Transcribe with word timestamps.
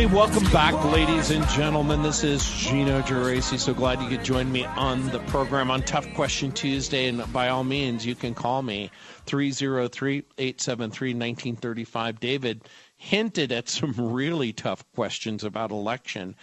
Hey, 0.00 0.06
welcome 0.06 0.44
back, 0.52 0.84
ladies 0.84 1.30
and 1.30 1.46
gentlemen. 1.48 2.02
This 2.02 2.22
is 2.22 2.48
Gino 2.48 3.02
Geraci. 3.02 3.58
So 3.58 3.74
glad 3.74 4.00
you 4.00 4.08
could 4.08 4.24
join 4.24 4.50
me 4.50 4.64
on 4.64 5.10
the 5.10 5.18
program 5.18 5.68
on 5.68 5.82
Tough 5.82 6.14
Question 6.14 6.52
Tuesday. 6.52 7.08
And 7.08 7.30
by 7.32 7.48
all 7.48 7.64
means, 7.64 8.06
you 8.06 8.14
can 8.14 8.32
call 8.32 8.62
me 8.62 8.92
303 9.26 10.22
873 10.38 11.08
1935. 11.08 12.20
David 12.20 12.62
hinted 12.96 13.50
at 13.50 13.68
some 13.68 13.92
really 14.12 14.52
tough 14.52 14.84
questions 14.94 15.42
about 15.42 15.72
election. 15.72 16.36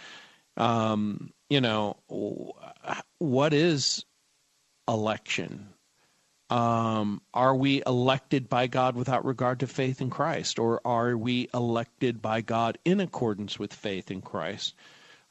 Um, 0.58 1.32
you 1.48 1.62
know, 1.62 1.96
what 3.18 3.54
is 3.54 4.04
election? 4.86 5.70
Um, 6.50 7.20
are 7.34 7.54
we 7.54 7.82
elected 7.86 8.48
by 8.48 8.68
God 8.68 8.96
without 8.96 9.24
regard 9.24 9.60
to 9.60 9.66
faith 9.66 10.00
in 10.00 10.08
Christ, 10.08 10.58
or 10.58 10.80
are 10.84 11.16
we 11.16 11.48
elected 11.52 12.22
by 12.22 12.40
God 12.40 12.78
in 12.84 13.00
accordance 13.00 13.58
with 13.58 13.74
faith 13.74 14.10
in 14.10 14.22
Christ? 14.22 14.74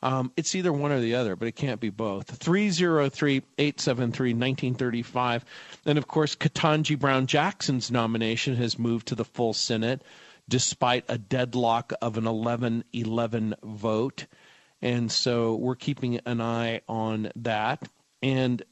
Um, 0.04 0.32
it's 0.38 0.54
either 0.54 0.72
one 0.72 0.92
or 0.92 1.00
the 1.00 1.16
other, 1.16 1.36
but 1.36 1.48
it 1.48 1.56
can't 1.56 1.80
be 1.80 1.90
both. 1.90 2.30
303 2.30 3.42
873 3.58 4.34
1935. 4.34 5.46
And 5.86 5.98
of 5.98 6.08
course, 6.08 6.36
Ketanji 6.36 6.98
Brown 7.00 7.26
Jackson's 7.26 7.90
nomination 7.90 8.56
has 8.58 8.78
moved 8.78 9.08
to 9.08 9.16
the 9.16 9.26
full 9.26 9.54
Senate 9.54 10.04
despite 10.50 11.04
a 11.10 11.18
deadlock 11.18 11.94
of 12.02 12.18
an 12.18 12.28
11 12.28 12.84
11 12.94 13.56
vote. 13.64 14.28
And 14.82 15.12
so 15.12 15.56
we're 15.56 15.76
keeping 15.76 16.20
an 16.26 16.42
eye 16.42 16.82
on 16.88 17.32
that. 17.38 17.90
And 18.22 18.64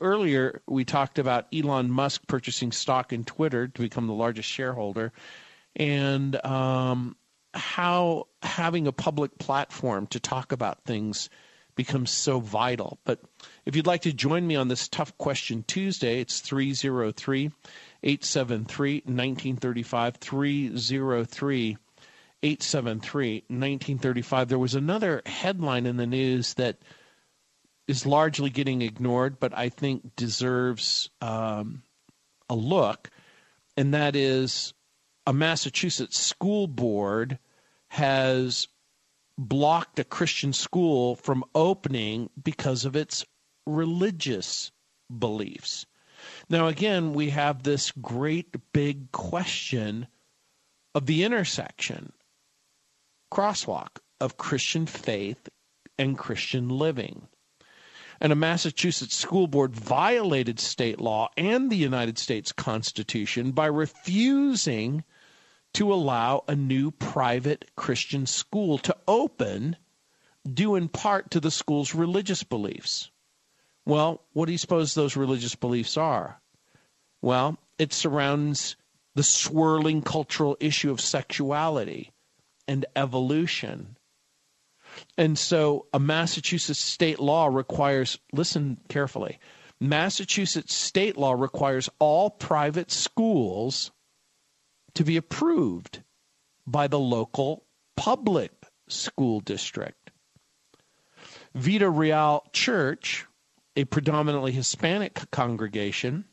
earlier 0.00 0.62
we 0.66 0.84
talked 0.84 1.18
about 1.18 1.46
Elon 1.54 1.90
Musk 1.90 2.26
purchasing 2.26 2.72
stock 2.72 3.12
in 3.12 3.24
Twitter 3.24 3.68
to 3.68 3.80
become 3.80 4.06
the 4.06 4.14
largest 4.14 4.48
shareholder, 4.48 5.12
and 5.76 6.44
um, 6.44 7.16
how 7.54 8.26
having 8.42 8.86
a 8.86 8.92
public 8.92 9.38
platform 9.38 10.06
to 10.08 10.20
talk 10.20 10.52
about 10.52 10.84
things 10.84 11.28
becomes 11.76 12.10
so 12.10 12.40
vital. 12.40 12.98
But 13.04 13.20
if 13.64 13.76
you'd 13.76 13.86
like 13.86 14.02
to 14.02 14.12
join 14.12 14.46
me 14.46 14.56
on 14.56 14.68
this 14.68 14.88
tough 14.88 15.16
question 15.18 15.64
Tuesday, 15.66 16.20
it's 16.20 16.40
303 16.40 17.50
873 18.02 18.94
1935. 19.06 20.16
303 20.16 21.78
873 22.42 23.34
1935. 23.48 24.48
There 24.48 24.58
was 24.58 24.74
another 24.74 25.22
headline 25.26 25.86
in 25.86 25.96
the 25.96 26.06
news 26.06 26.54
that 26.54 26.78
is 27.90 28.06
largely 28.06 28.50
getting 28.50 28.82
ignored, 28.82 29.40
but 29.40 29.52
I 29.52 29.68
think 29.68 30.14
deserves 30.14 31.10
um, 31.20 31.82
a 32.48 32.54
look, 32.54 33.10
and 33.76 33.92
that 33.94 34.14
is 34.14 34.72
a 35.26 35.32
Massachusetts 35.32 36.16
school 36.16 36.68
board 36.68 37.40
has 37.88 38.68
blocked 39.36 39.98
a 39.98 40.04
Christian 40.04 40.52
school 40.52 41.16
from 41.16 41.42
opening 41.52 42.30
because 42.40 42.84
of 42.84 42.94
its 42.94 43.26
religious 43.66 44.70
beliefs. 45.18 45.84
Now, 46.48 46.68
again, 46.68 47.12
we 47.12 47.30
have 47.30 47.64
this 47.64 47.90
great 47.90 48.54
big 48.72 49.10
question 49.10 50.06
of 50.94 51.06
the 51.06 51.24
intersection, 51.24 52.12
crosswalk 53.32 53.98
of 54.20 54.36
Christian 54.36 54.86
faith 54.86 55.48
and 55.98 56.16
Christian 56.16 56.68
living 56.68 57.26
and 58.20 58.32
a 58.32 58.36
Massachusetts 58.36 59.16
school 59.16 59.46
board 59.46 59.74
violated 59.74 60.60
state 60.60 61.00
law 61.00 61.30
and 61.36 61.70
the 61.70 61.76
United 61.76 62.18
States 62.18 62.52
Constitution 62.52 63.52
by 63.52 63.66
refusing 63.66 65.04
to 65.72 65.92
allow 65.92 66.44
a 66.46 66.54
new 66.54 66.90
private 66.90 67.70
Christian 67.76 68.26
school 68.26 68.76
to 68.78 68.96
open, 69.08 69.76
due 70.52 70.74
in 70.74 70.88
part 70.88 71.30
to 71.30 71.40
the 71.40 71.50
school's 71.50 71.94
religious 71.94 72.42
beliefs. 72.42 73.10
Well, 73.86 74.22
what 74.32 74.46
do 74.46 74.52
you 74.52 74.58
suppose 74.58 74.94
those 74.94 75.16
religious 75.16 75.54
beliefs 75.54 75.96
are? 75.96 76.40
Well, 77.22 77.58
it 77.78 77.92
surrounds 77.92 78.76
the 79.14 79.22
swirling 79.22 80.02
cultural 80.02 80.56
issue 80.60 80.90
of 80.90 81.00
sexuality 81.00 82.12
and 82.68 82.84
evolution 82.94 83.96
and 85.16 85.38
so 85.38 85.86
a 85.92 85.98
Massachusetts 85.98 86.80
state 86.80 87.20
law 87.20 87.46
requires, 87.46 88.18
listen 88.32 88.78
carefully, 88.88 89.38
Massachusetts 89.80 90.74
state 90.74 91.16
law 91.16 91.32
requires 91.32 91.88
all 91.98 92.30
private 92.30 92.90
schools 92.90 93.90
to 94.94 95.04
be 95.04 95.16
approved 95.16 96.02
by 96.66 96.86
the 96.86 96.98
local 96.98 97.64
public 97.96 98.52
school 98.88 99.40
district. 99.40 100.10
Vida 101.54 101.88
Real 101.88 102.44
Church, 102.52 103.26
a 103.76 103.84
predominantly 103.84 104.52
Hispanic 104.52 105.30
congregation, 105.30 106.24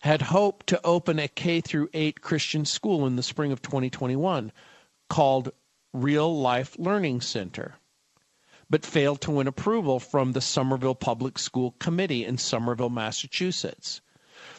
had 0.00 0.22
hoped 0.22 0.68
to 0.68 0.80
open 0.84 1.18
a 1.18 1.28
K 1.28 1.60
through 1.60 1.90
8 1.92 2.20
Christian 2.20 2.64
school 2.64 3.06
in 3.06 3.16
the 3.16 3.22
spring 3.22 3.52
of 3.52 3.60
2021 3.60 4.50
called 5.10 5.50
Real 5.94 6.38
Life 6.38 6.78
Learning 6.78 7.20
Center, 7.20 7.76
but 8.68 8.84
failed 8.84 9.22
to 9.22 9.30
win 9.30 9.46
approval 9.46 9.98
from 9.98 10.32
the 10.32 10.40
Somerville 10.40 10.94
Public 10.94 11.38
School 11.38 11.72
Committee 11.78 12.24
in 12.26 12.36
Somerville, 12.36 12.90
Massachusetts. 12.90 14.02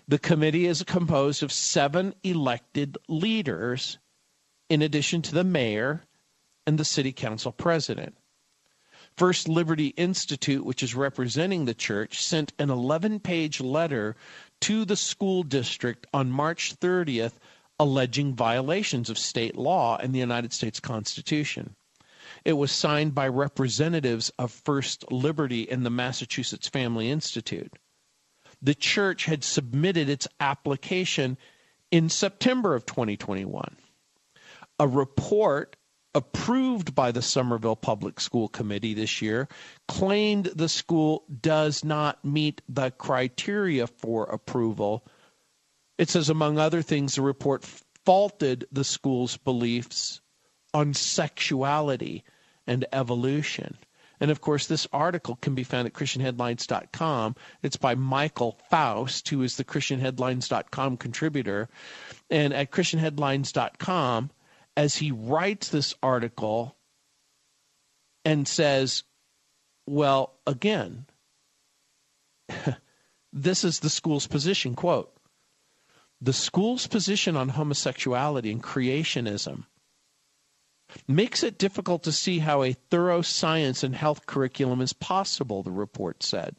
The 0.08 0.18
committee 0.18 0.66
is 0.66 0.82
composed 0.84 1.44
of 1.44 1.52
seven 1.52 2.16
elected 2.24 2.98
leaders, 3.08 4.00
in 4.70 4.82
addition 4.82 5.22
to 5.22 5.34
the 5.34 5.44
mayor 5.44 6.04
and 6.66 6.80
the 6.80 6.86
city 6.86 7.12
council 7.12 7.52
president. 7.52 8.18
First 9.16 9.48
Liberty 9.48 9.88
Institute, 9.90 10.66
which 10.66 10.82
is 10.82 10.96
representing 10.96 11.66
the 11.66 11.74
church, 11.74 12.24
sent 12.24 12.54
an 12.58 12.70
11 12.70 13.20
page 13.20 13.62
letter 13.62 14.16
to 14.62 14.86
the 14.86 14.96
school 14.96 15.44
district 15.44 16.08
on 16.14 16.32
March 16.32 16.76
30th 16.80 17.34
alleging 17.80 18.36
violations 18.36 19.10
of 19.10 19.18
state 19.18 19.56
law 19.56 19.98
and 19.98 20.14
the 20.14 20.20
United 20.20 20.52
States 20.54 20.80
Constitution. 20.80 21.76
It 22.46 22.54
was 22.54 22.72
signed 22.72 23.16
by 23.16 23.28
representatives 23.28 24.32
of 24.38 24.52
First 24.52 25.12
Liberty 25.12 25.70
and 25.70 25.86
the 25.86 25.90
Massachusetts 25.90 26.68
Family 26.68 27.10
Institute. 27.10 27.74
The 28.62 28.76
church 28.76 29.26
had 29.26 29.44
submitted 29.44 30.10
its 30.10 30.28
application 30.40 31.38
in 31.92 32.10
September 32.10 32.76
of 32.76 32.86
2021. 32.86 33.78
A 34.80 34.88
report 34.88 35.76
approved 36.16 36.96
by 36.96 37.12
the 37.12 37.22
Somerville 37.22 37.76
Public 37.76 38.20
School 38.20 38.48
Committee 38.48 38.94
this 38.94 39.22
year 39.22 39.48
claimed 39.88 40.46
the 40.56 40.70
school 40.70 41.24
does 41.42 41.84
not 41.84 42.24
meet 42.26 42.62
the 42.68 42.92
criteria 42.92 43.88
for 43.88 44.26
approval 44.26 45.06
it 46.00 46.10
says, 46.10 46.30
among 46.30 46.58
other 46.58 46.82
things, 46.82 47.16
the 47.16 47.22
report 47.22 47.66
faulted 48.06 48.66
the 48.72 48.86
school's 48.86 49.36
beliefs 49.36 50.22
on 50.74 50.94
sexuality 50.94 52.24
and 52.66 52.86
evolution. 52.94 53.78
And 54.22 54.32
of 54.32 54.40
course, 54.40 54.66
this 54.66 54.88
article 54.94 55.36
can 55.36 55.56
be 55.56 55.66
found 55.66 55.88
at 55.88 55.94
ChristianHeadlines.com. 55.94 57.36
It's 57.62 57.76
by 57.76 57.96
Michael 57.96 58.58
Foust, 58.70 59.28
who 59.28 59.44
is 59.44 59.58
the 59.58 59.66
ChristianHeadlines.com 59.66 60.96
contributor. 60.96 61.68
And 62.30 62.54
at 62.54 62.72
ChristianHeadlines.com, 62.72 64.32
as 64.78 64.96
he 64.96 65.12
writes 65.12 65.68
this 65.68 65.96
article 66.02 66.78
and 68.24 68.48
says, 68.48 69.04
well, 69.86 70.40
again, 70.48 71.08
this 73.34 73.66
is 73.66 73.80
the 73.80 73.90
school's 73.90 74.28
position 74.28 74.76
quote 74.76 75.14
the 76.22 76.34
school's 76.34 76.88
position 76.88 77.36
on 77.36 77.50
homosexuality 77.50 78.52
and 78.52 78.62
creationism 78.64 79.66
makes 81.08 81.44
it 81.44 81.58
difficult 81.58 82.04
to 82.04 82.12
see 82.12 82.40
how 82.40 82.64
a 82.64 82.74
thorough 82.74 83.22
science 83.22 83.84
and 83.84 83.96
health 83.96 84.26
curriculum 84.26 84.82
is 84.82 84.94
possible, 84.94 85.64
the 85.64 85.72
report 85.72 86.24
said. 86.24 86.56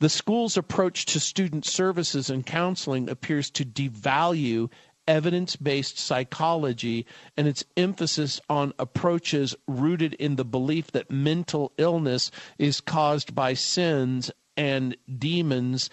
The 0.00 0.08
school's 0.08 0.56
approach 0.56 1.04
to 1.06 1.20
student 1.20 1.66
services 1.66 2.30
and 2.30 2.46
counseling 2.46 3.10
appears 3.10 3.50
to 3.50 3.64
devalue 3.64 4.70
evidence 5.06 5.54
based 5.56 5.98
psychology 5.98 7.06
and 7.36 7.46
its 7.46 7.64
emphasis 7.76 8.40
on 8.48 8.72
approaches 8.78 9.54
rooted 9.68 10.14
in 10.14 10.36
the 10.36 10.44
belief 10.44 10.90
that 10.92 11.10
mental 11.10 11.72
illness 11.78 12.30
is 12.58 12.80
caused 12.80 13.34
by 13.34 13.54
sins 13.54 14.30
and 14.56 14.96
demons, 15.18 15.90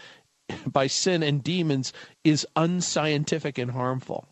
by 0.66 0.88
sin 0.88 1.24
and 1.24 1.44
demons, 1.44 1.94
is 2.24 2.48
unscientific 2.56 3.58
and 3.58 3.72
harmful. 3.72 4.28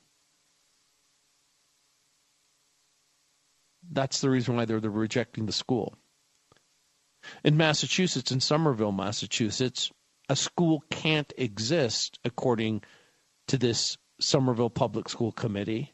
That's 3.91 4.21
the 4.21 4.29
reason 4.29 4.55
why 4.55 4.65
they're, 4.65 4.79
they're 4.79 4.89
rejecting 4.89 5.45
the 5.45 5.51
school. 5.51 5.95
In 7.43 7.57
Massachusetts, 7.57 8.31
in 8.31 8.39
Somerville, 8.39 8.91
Massachusetts, 8.91 9.91
a 10.29 10.35
school 10.35 10.83
can't 10.89 11.31
exist 11.37 12.19
according 12.23 12.83
to 13.47 13.57
this 13.57 13.97
Somerville 14.19 14.69
Public 14.69 15.09
School 15.09 15.31
Committee. 15.31 15.91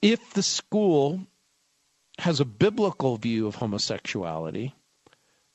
If 0.00 0.32
the 0.32 0.42
school 0.42 1.26
has 2.18 2.40
a 2.40 2.44
biblical 2.46 3.16
view 3.16 3.46
of 3.46 3.56
homosexuality 3.56 4.74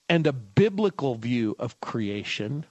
and 0.08 0.28
a 0.28 0.34
biblical 0.34 1.16
view 1.16 1.56
of 1.58 1.80
creation, 1.82 2.66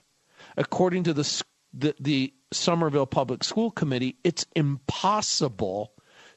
according 0.57 1.03
to 1.03 1.13
the, 1.13 1.43
the, 1.73 1.95
the 1.99 2.33
Somerville 2.51 3.05
Public 3.05 3.43
School 3.43 3.71
Committee, 3.71 4.17
it's 4.23 4.45
impossible 4.55 5.93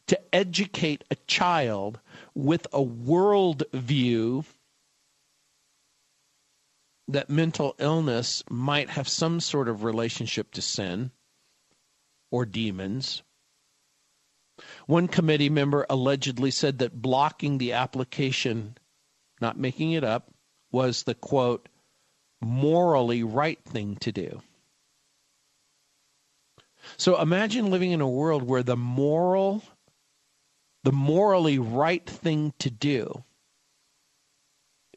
to 0.06 0.34
educate 0.34 1.04
a 1.10 1.16
child 1.26 1.98
with 2.34 2.66
a 2.72 2.82
world 2.82 3.64
view 3.72 4.44
that 7.08 7.28
mental 7.28 7.74
illness 7.78 8.42
might 8.48 8.90
have 8.90 9.08
some 9.08 9.40
sort 9.40 9.68
of 9.68 9.84
relationship 9.84 10.52
to 10.52 10.62
sin 10.62 11.10
or 12.30 12.46
demons. 12.46 13.22
One 14.86 15.08
committee 15.08 15.50
member 15.50 15.84
allegedly 15.90 16.50
said 16.50 16.78
that 16.78 17.02
blocking 17.02 17.58
the 17.58 17.72
application, 17.72 18.78
not 19.40 19.58
making 19.58 19.92
it 19.92 20.04
up, 20.04 20.30
was 20.70 21.02
the 21.02 21.14
quote, 21.14 21.68
morally 22.44 23.22
right 23.22 23.62
thing 23.64 23.96
to 23.96 24.12
do. 24.12 24.42
So 26.96 27.20
imagine 27.20 27.70
living 27.70 27.92
in 27.92 28.00
a 28.00 28.08
world 28.08 28.42
where 28.42 28.62
the 28.62 28.76
moral, 28.76 29.62
the 30.82 30.92
morally 30.92 31.58
right 31.58 32.08
thing 32.08 32.52
to 32.58 32.70
do 32.70 33.24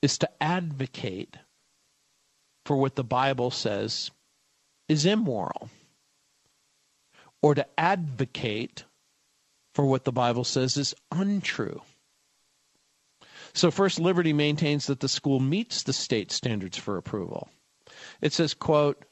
is 0.01 0.17
to 0.19 0.29
advocate 0.41 1.37
for 2.65 2.77
what 2.77 2.95
the 2.95 3.03
Bible 3.03 3.49
says 3.49 4.11
is 4.89 5.05
immoral 5.05 5.69
or 7.41 7.55
to 7.55 7.65
advocate 7.79 8.83
for 9.73 9.85
what 9.85 10.05
the 10.05 10.11
Bible 10.11 10.43
says 10.43 10.75
is 10.75 10.93
untrue. 11.11 11.81
So 13.53 13.71
First 13.71 13.99
Liberty 13.99 14.33
maintains 14.33 14.87
that 14.87 14.99
the 14.99 15.09
school 15.09 15.39
meets 15.39 15.83
the 15.83 15.93
state 15.93 16.31
standards 16.31 16.77
for 16.77 16.97
approval. 16.97 17.49
It 18.21 18.33
says, 18.33 18.53
quote, 18.53 19.05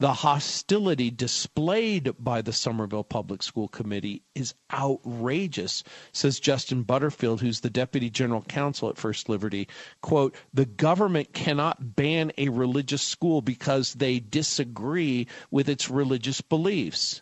the 0.00 0.14
hostility 0.14 1.10
displayed 1.10 2.14
by 2.18 2.40
the 2.40 2.54
Somerville 2.54 3.04
Public 3.04 3.42
School 3.42 3.68
Committee 3.68 4.22
is 4.34 4.54
outrageous, 4.72 5.84
says 6.12 6.40
Justin 6.40 6.84
Butterfield, 6.84 7.42
who's 7.42 7.60
the 7.60 7.68
Deputy 7.68 8.08
General 8.08 8.40
Counsel 8.40 8.88
at 8.88 8.96
First 8.96 9.28
Liberty. 9.28 9.68
Quote, 10.00 10.34
the 10.54 10.64
government 10.64 11.34
cannot 11.34 11.96
ban 11.96 12.32
a 12.38 12.48
religious 12.48 13.02
school 13.02 13.42
because 13.42 13.92
they 13.92 14.20
disagree 14.20 15.26
with 15.50 15.68
its 15.68 15.90
religious 15.90 16.40
beliefs 16.40 17.20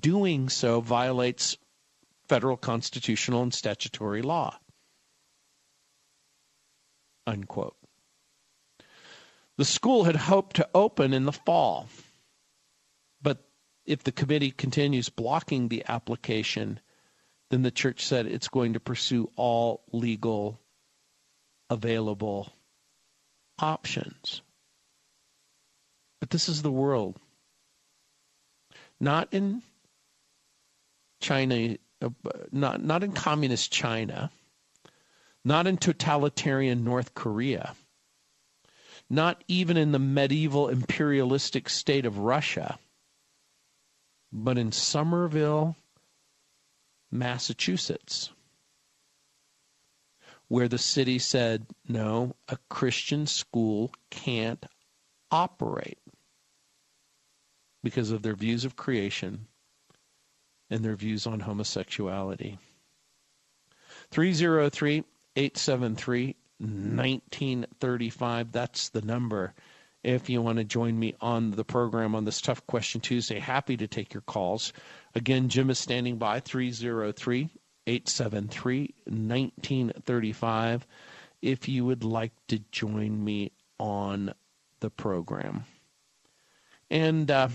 doing 0.00 0.48
so 0.48 0.80
violates 0.80 1.58
federal 2.26 2.56
constitutional 2.56 3.42
and 3.42 3.52
statutory 3.52 4.22
law. 4.22 4.58
Unquote. 7.26 7.76
The 9.56 9.64
school 9.64 10.04
had 10.04 10.16
hoped 10.16 10.56
to 10.56 10.68
open 10.74 11.14
in 11.14 11.24
the 11.24 11.32
fall, 11.32 11.88
but 13.22 13.48
if 13.84 14.02
the 14.02 14.12
committee 14.12 14.50
continues 14.50 15.08
blocking 15.08 15.68
the 15.68 15.84
application, 15.88 16.80
then 17.50 17.62
the 17.62 17.70
church 17.70 18.04
said 18.04 18.26
it's 18.26 18.48
going 18.48 18.72
to 18.72 18.80
pursue 18.80 19.30
all 19.36 19.84
legal 19.92 20.60
available 21.70 22.52
options. 23.58 24.42
But 26.20 26.30
this 26.30 26.48
is 26.48 26.62
the 26.62 26.72
world. 26.72 27.20
Not 28.98 29.28
in 29.32 29.62
China, 31.20 31.76
uh, 32.02 32.08
not 32.50 32.82
not 32.82 33.02
in 33.02 33.12
communist 33.12 33.70
China, 33.70 34.30
not 35.44 35.66
in 35.66 35.76
totalitarian 35.76 36.84
North 36.84 37.14
Korea, 37.14 37.74
not 39.10 39.44
even 39.46 39.76
in 39.76 39.92
the 39.92 39.98
medieval 39.98 40.68
imperialistic 40.68 41.68
state 41.68 42.06
of 42.06 42.18
Russia, 42.18 42.78
but 44.32 44.56
in 44.56 44.72
Somerville, 44.72 45.76
Massachusetts, 47.10 48.30
where 50.48 50.68
the 50.68 50.78
city 50.78 51.18
said, 51.18 51.66
no, 51.86 52.34
a 52.48 52.58
Christian 52.68 53.26
school 53.26 53.92
can't 54.10 54.64
operate 55.30 55.98
because 57.82 58.10
of 58.10 58.22
their 58.22 58.34
views 58.34 58.64
of 58.64 58.76
creation 58.76 59.46
and 60.70 60.84
their 60.84 60.96
views 60.96 61.26
on 61.26 61.40
homosexuality. 61.40 62.58
303 64.10 65.04
873 65.36 66.36
1935. 66.58 68.52
That's 68.52 68.88
the 68.90 69.02
number. 69.02 69.54
If 70.02 70.28
you 70.28 70.42
want 70.42 70.58
to 70.58 70.64
join 70.64 70.98
me 70.98 71.14
on 71.20 71.52
the 71.52 71.64
program 71.64 72.14
on 72.14 72.24
this 72.24 72.40
Tough 72.40 72.66
Question 72.66 73.00
Tuesday, 73.00 73.38
happy 73.38 73.76
to 73.78 73.86
take 73.86 74.12
your 74.12 74.20
calls. 74.20 74.72
Again, 75.14 75.48
Jim 75.48 75.70
is 75.70 75.78
standing 75.78 76.18
by 76.18 76.40
303 76.40 77.50
873 77.86 78.94
1935 79.06 80.86
if 81.42 81.68
you 81.68 81.84
would 81.84 82.04
like 82.04 82.32
to 82.48 82.58
join 82.70 83.22
me 83.22 83.52
on 83.78 84.32
the 84.80 84.90
program. 84.90 85.64
And 86.90 87.30
uh, 87.30 87.48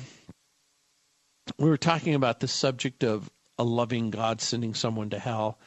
we 1.57 1.69
were 1.69 1.77
talking 1.77 2.15
about 2.15 2.39
the 2.39 2.47
subject 2.47 3.03
of 3.03 3.29
a 3.57 3.63
loving 3.63 4.09
God 4.09 4.41
sending 4.41 4.73
someone 4.73 5.09
to 5.11 5.19
hell, 5.19 5.59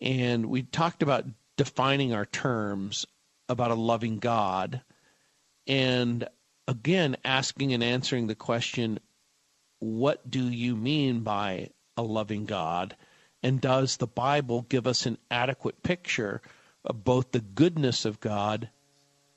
and 0.00 0.46
we 0.46 0.62
talked 0.62 1.02
about 1.02 1.24
defining 1.56 2.12
our 2.14 2.26
terms 2.26 3.06
about 3.48 3.70
a 3.70 3.74
loving 3.74 4.18
God, 4.18 4.82
and 5.66 6.26
again 6.66 7.16
asking 7.24 7.72
and 7.72 7.82
answering 7.82 8.26
the 8.26 8.34
question, 8.34 8.98
what 9.80 10.30
do 10.30 10.48
you 10.48 10.76
mean 10.76 11.20
by 11.20 11.70
a 11.96 12.02
loving 12.02 12.46
God? 12.46 12.96
And 13.42 13.60
does 13.60 13.96
the 13.96 14.06
Bible 14.06 14.62
give 14.68 14.86
us 14.86 15.06
an 15.06 15.18
adequate 15.30 15.82
picture 15.82 16.40
of 16.84 17.04
both 17.04 17.32
the 17.32 17.40
goodness 17.40 18.04
of 18.04 18.20
God 18.20 18.70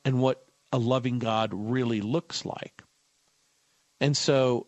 and 0.03 0.21
what 0.21 0.45
a 0.71 0.77
loving 0.77 1.19
God 1.19 1.49
really 1.53 2.01
looks 2.01 2.45
like? 2.45 2.83
And 3.99 4.15
so 4.15 4.67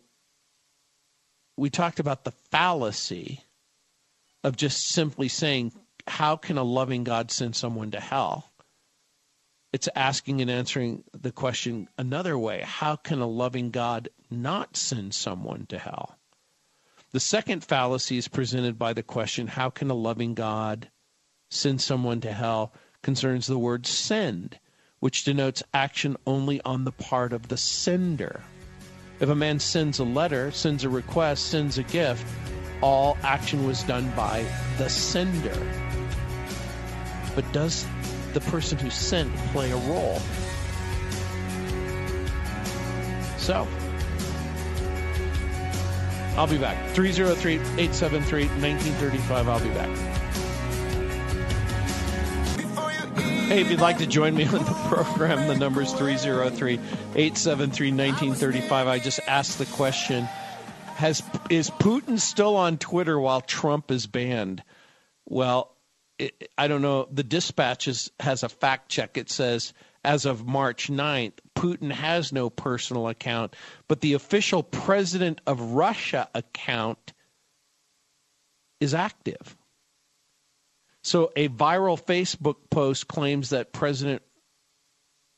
we 1.56 1.70
talked 1.70 2.00
about 2.00 2.24
the 2.24 2.32
fallacy 2.50 3.44
of 4.42 4.56
just 4.56 4.88
simply 4.88 5.28
saying, 5.28 5.72
How 6.08 6.36
can 6.36 6.58
a 6.58 6.62
loving 6.62 7.04
God 7.04 7.30
send 7.30 7.54
someone 7.56 7.90
to 7.92 8.00
hell? 8.00 8.52
It's 9.72 9.88
asking 9.94 10.40
and 10.40 10.50
answering 10.50 11.04
the 11.12 11.32
question 11.32 11.88
another 11.98 12.38
way 12.38 12.62
How 12.64 12.96
can 12.96 13.20
a 13.20 13.26
loving 13.26 13.70
God 13.70 14.08
not 14.30 14.76
send 14.76 15.14
someone 15.14 15.66
to 15.66 15.78
hell? 15.78 16.16
The 17.10 17.20
second 17.20 17.64
fallacy 17.64 18.18
is 18.18 18.28
presented 18.28 18.78
by 18.78 18.92
the 18.92 19.02
question 19.02 19.46
How 19.46 19.70
can 19.70 19.90
a 19.90 19.94
loving 19.94 20.34
God 20.34 20.90
send 21.50 21.80
someone 21.80 22.20
to 22.22 22.32
hell? 22.32 22.72
concerns 23.02 23.46
the 23.46 23.58
word 23.58 23.86
send, 23.86 24.58
which 24.98 25.24
denotes 25.24 25.62
action 25.72 26.16
only 26.26 26.60
on 26.62 26.84
the 26.84 26.92
part 26.92 27.32
of 27.32 27.48
the 27.48 27.56
sender. 27.56 28.42
If 29.20 29.28
a 29.28 29.34
man 29.34 29.58
sends 29.58 29.98
a 29.98 30.04
letter, 30.04 30.50
sends 30.50 30.84
a 30.84 30.88
request, 30.88 31.46
sends 31.46 31.78
a 31.78 31.82
gift, 31.84 32.26
all 32.82 33.16
action 33.22 33.66
was 33.66 33.82
done 33.84 34.10
by 34.16 34.44
the 34.78 34.88
sender. 34.88 35.87
But 37.34 37.50
does 37.52 37.86
the 38.32 38.40
person 38.40 38.78
who 38.78 38.90
sent 38.90 39.34
play 39.52 39.70
a 39.70 39.76
role? 39.76 40.20
So, 43.38 43.66
I'll 46.36 46.46
be 46.46 46.58
back. 46.58 46.90
303 46.90 47.54
873 47.54 48.46
1935. 48.46 49.48
I'll 49.48 49.60
be 49.60 49.70
back. 49.70 50.18
Hey, 53.48 53.62
if 53.62 53.70
you'd 53.70 53.80
like 53.80 53.98
to 53.98 54.06
join 54.06 54.34
me 54.34 54.44
on 54.46 54.52
the 54.52 54.88
program, 54.88 55.48
the 55.48 55.56
number 55.56 55.80
is 55.80 55.92
303 55.94 56.74
873 56.74 57.90
1935. 57.90 58.86
I 58.86 58.98
just 58.98 59.20
asked 59.26 59.58
the 59.58 59.64
question 59.64 60.28
Has 60.96 61.22
is 61.48 61.70
Putin 61.70 62.20
still 62.20 62.56
on 62.56 62.76
Twitter 62.76 63.18
while 63.18 63.40
Trump 63.40 63.90
is 63.90 64.06
banned? 64.06 64.62
Well, 65.24 65.74
I 66.56 66.68
don't 66.68 66.82
know. 66.82 67.08
The 67.10 67.22
Dispatch 67.22 67.86
is, 67.86 68.10
has 68.20 68.42
a 68.42 68.48
fact 68.48 68.88
check. 68.88 69.16
It 69.16 69.30
says 69.30 69.72
as 70.04 70.24
of 70.24 70.46
March 70.46 70.88
9th, 70.88 71.34
Putin 71.54 71.90
has 71.90 72.32
no 72.32 72.50
personal 72.50 73.08
account, 73.08 73.54
but 73.88 74.00
the 74.00 74.14
official 74.14 74.62
president 74.62 75.40
of 75.46 75.60
Russia 75.72 76.28
account 76.34 77.12
is 78.80 78.94
active. 78.94 79.56
So 81.02 81.30
a 81.36 81.48
viral 81.48 82.02
Facebook 82.02 82.56
post 82.70 83.08
claims 83.08 83.50
that 83.50 83.72
President 83.72 84.22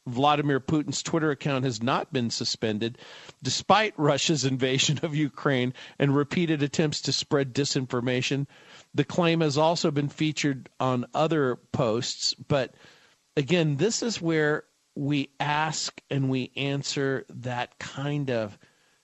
Vladimir 0.07 0.61
Putin's 0.61 1.03
Twitter 1.03 1.31
account 1.31 1.65
has 1.65 1.83
not 1.83 2.13
been 2.13 2.31
suspended, 2.31 2.99
despite 3.43 3.95
Russia's 3.99 4.45
invasion 4.45 4.99
of 5.03 5.15
Ukraine 5.15 5.75
and 5.99 6.17
repeated 6.17 6.63
attempts 6.63 7.03
to 7.03 7.13
spread 7.13 7.55
disinformation. 7.55 8.47
The 8.95 9.05
claim 9.05 9.41
has 9.41 9.57
also 9.57 9.91
been 9.91 10.09
featured 10.09 10.69
on 10.81 11.07
other 11.15 11.57
posts, 11.57 12.35
but 12.35 12.75
again, 13.37 13.77
this 13.77 14.03
is 14.03 14.21
where 14.21 14.65
we 14.97 15.31
ask 15.39 16.01
and 16.11 16.29
we 16.29 16.51
answer 16.57 17.25
that 17.29 17.79
kind 17.79 18.31
of 18.31 18.59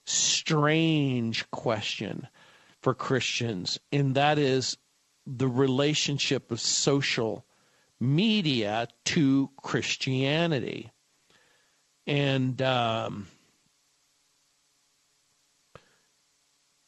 strange 0.05 1.50
question 1.50 2.28
for 2.81 2.95
Christians, 2.95 3.78
and 3.93 4.14
that 4.14 4.38
is 4.38 4.76
the 5.26 5.49
relationship 5.49 6.50
of 6.50 6.61
social 6.61 7.45
media 7.99 8.88
to 9.05 9.50
Christianity. 9.62 10.90
And 12.07 12.61
um, 12.62 13.26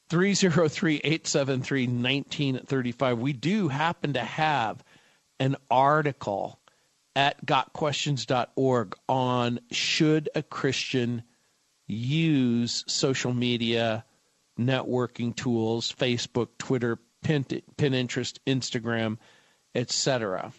303 0.08 0.96
873 0.96 1.82
1935, 1.86 3.18
we 3.18 3.32
do 3.32 3.68
happen 3.68 4.14
to 4.14 4.20
have 4.20 4.82
an 5.38 5.56
article 5.70 6.58
at 7.14 7.44
gotquestions.org 7.44 8.94
on 9.08 9.60
should 9.70 10.30
a 10.34 10.42
Christian 10.42 11.22
use 11.86 12.84
social 12.86 13.34
media 13.34 14.04
networking 14.58 15.34
tools, 15.34 15.92
Facebook, 15.92 16.48
Twitter, 16.58 16.98
Pinterest, 17.24 18.38
Instagram, 18.46 19.18
etc. 19.74 20.52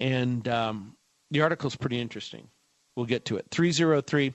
And 0.00 0.46
um, 0.48 0.96
the 1.30 1.42
article 1.42 1.68
is 1.68 1.76
pretty 1.76 2.00
interesting. 2.00 2.48
We'll 2.96 3.06
get 3.06 3.26
to 3.26 3.36
it. 3.36 3.46
303 3.50 4.34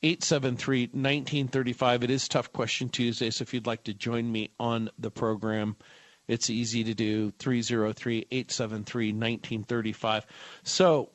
873 0.00 0.82
1935. 0.82 2.04
It 2.04 2.10
is 2.10 2.28
Tough 2.28 2.52
Question 2.52 2.88
Tuesday, 2.88 3.30
so 3.30 3.42
if 3.42 3.52
you'd 3.52 3.66
like 3.66 3.82
to 3.84 3.94
join 3.94 4.30
me 4.30 4.50
on 4.60 4.90
the 4.96 5.10
program, 5.10 5.74
it's 6.28 6.50
easy 6.50 6.84
to 6.84 6.94
do. 6.94 7.32
303 7.32 8.26
873 8.30 9.06
1935. 9.08 10.26
So, 10.62 11.10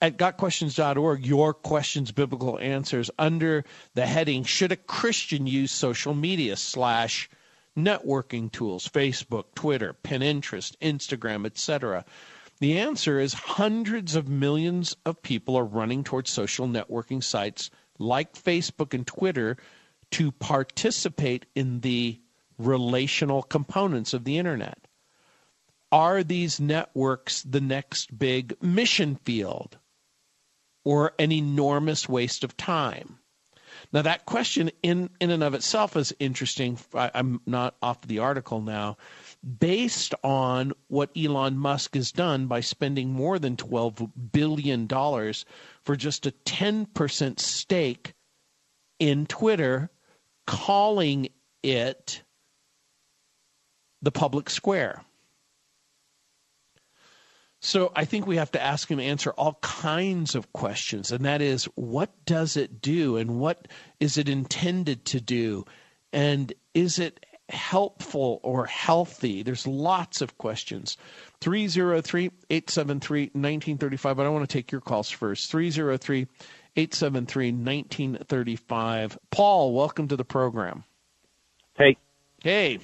at 0.00 0.18
gotquestions.org, 0.18 1.24
your 1.24 1.54
questions, 1.54 2.10
biblical 2.10 2.58
answers, 2.58 3.12
under 3.16 3.64
the 3.94 4.06
heading 4.06 4.42
Should 4.42 4.72
a 4.72 4.76
Christian 4.76 5.46
use 5.46 5.70
social 5.70 6.14
media 6.14 6.56
slash 6.56 7.30
networking 7.78 8.50
tools, 8.50 8.88
Facebook, 8.88 9.54
Twitter, 9.54 9.94
Pinterest, 10.02 10.76
Instagram, 10.78 11.46
etc.? 11.46 12.04
The 12.58 12.78
answer 12.78 13.20
is 13.20 13.34
hundreds 13.34 14.16
of 14.16 14.28
millions 14.28 14.96
of 15.06 15.22
people 15.22 15.56
are 15.56 15.64
running 15.64 16.02
towards 16.02 16.30
social 16.30 16.66
networking 16.66 17.22
sites 17.22 17.70
like 17.98 18.34
Facebook 18.34 18.94
and 18.94 19.06
Twitter 19.06 19.56
to 20.12 20.32
participate 20.32 21.46
in 21.54 21.80
the 21.80 22.20
relational 22.58 23.42
components 23.42 24.14
of 24.14 24.24
the 24.24 24.38
internet. 24.38 24.86
Are 25.90 26.22
these 26.22 26.60
networks 26.60 27.42
the 27.42 27.60
next 27.60 28.18
big 28.18 28.56
mission 28.62 29.16
field 29.24 29.78
or 30.84 31.12
an 31.18 31.32
enormous 31.32 32.08
waste 32.08 32.44
of 32.44 32.56
time? 32.56 33.18
Now, 33.92 34.02
that 34.02 34.26
question 34.26 34.70
in, 34.82 35.10
in 35.20 35.30
and 35.30 35.42
of 35.42 35.54
itself 35.54 35.96
is 35.96 36.14
interesting. 36.18 36.78
I, 36.94 37.10
I'm 37.14 37.40
not 37.46 37.76
off 37.82 38.02
the 38.02 38.20
article 38.20 38.60
now 38.60 38.96
based 39.44 40.14
on 40.22 40.72
what 40.88 41.10
Elon 41.16 41.58
Musk 41.58 41.94
has 41.94 42.12
done 42.12 42.46
by 42.46 42.60
spending 42.60 43.10
more 43.10 43.38
than 43.38 43.56
$12 43.56 44.10
billion 44.32 44.88
for 44.88 45.96
just 45.96 46.26
a 46.26 46.30
10% 46.46 47.38
stake 47.38 48.14
in 48.98 49.26
Twitter, 49.26 49.90
calling 50.46 51.28
it 51.62 52.22
the 54.02 54.12
public 54.12 54.48
square. 54.48 55.02
So 57.60 57.92
I 57.96 58.04
think 58.04 58.26
we 58.26 58.36
have 58.36 58.50
to 58.52 58.62
ask 58.62 58.90
him 58.90 59.00
answer 59.00 59.30
all 59.30 59.58
kinds 59.62 60.34
of 60.34 60.52
questions, 60.52 61.10
and 61.10 61.24
that 61.24 61.40
is 61.40 61.64
what 61.76 62.10
does 62.26 62.58
it 62.58 62.82
do 62.82 63.16
and 63.16 63.40
what 63.40 63.68
is 64.00 64.18
it 64.18 64.28
intended 64.28 65.06
to 65.06 65.20
do? 65.20 65.64
And 66.12 66.52
is 66.74 66.98
it 66.98 67.24
helpful 67.48 68.40
or 68.42 68.66
healthy? 68.66 69.42
There's 69.42 69.66
lots 69.66 70.20
of 70.20 70.38
questions. 70.38 70.96
303 71.40 72.30
873 72.50 73.22
1935. 73.22 74.16
But 74.16 74.26
I 74.26 74.28
want 74.28 74.48
to 74.48 74.52
take 74.52 74.72
your 74.72 74.80
calls 74.80 75.10
first. 75.10 75.50
303 75.50 76.26
873 76.76 77.46
1935. 77.52 79.18
Paul, 79.30 79.74
welcome 79.74 80.08
to 80.08 80.16
the 80.16 80.24
program. 80.24 80.84
Hey. 81.76 81.96
Hey. 82.42 82.78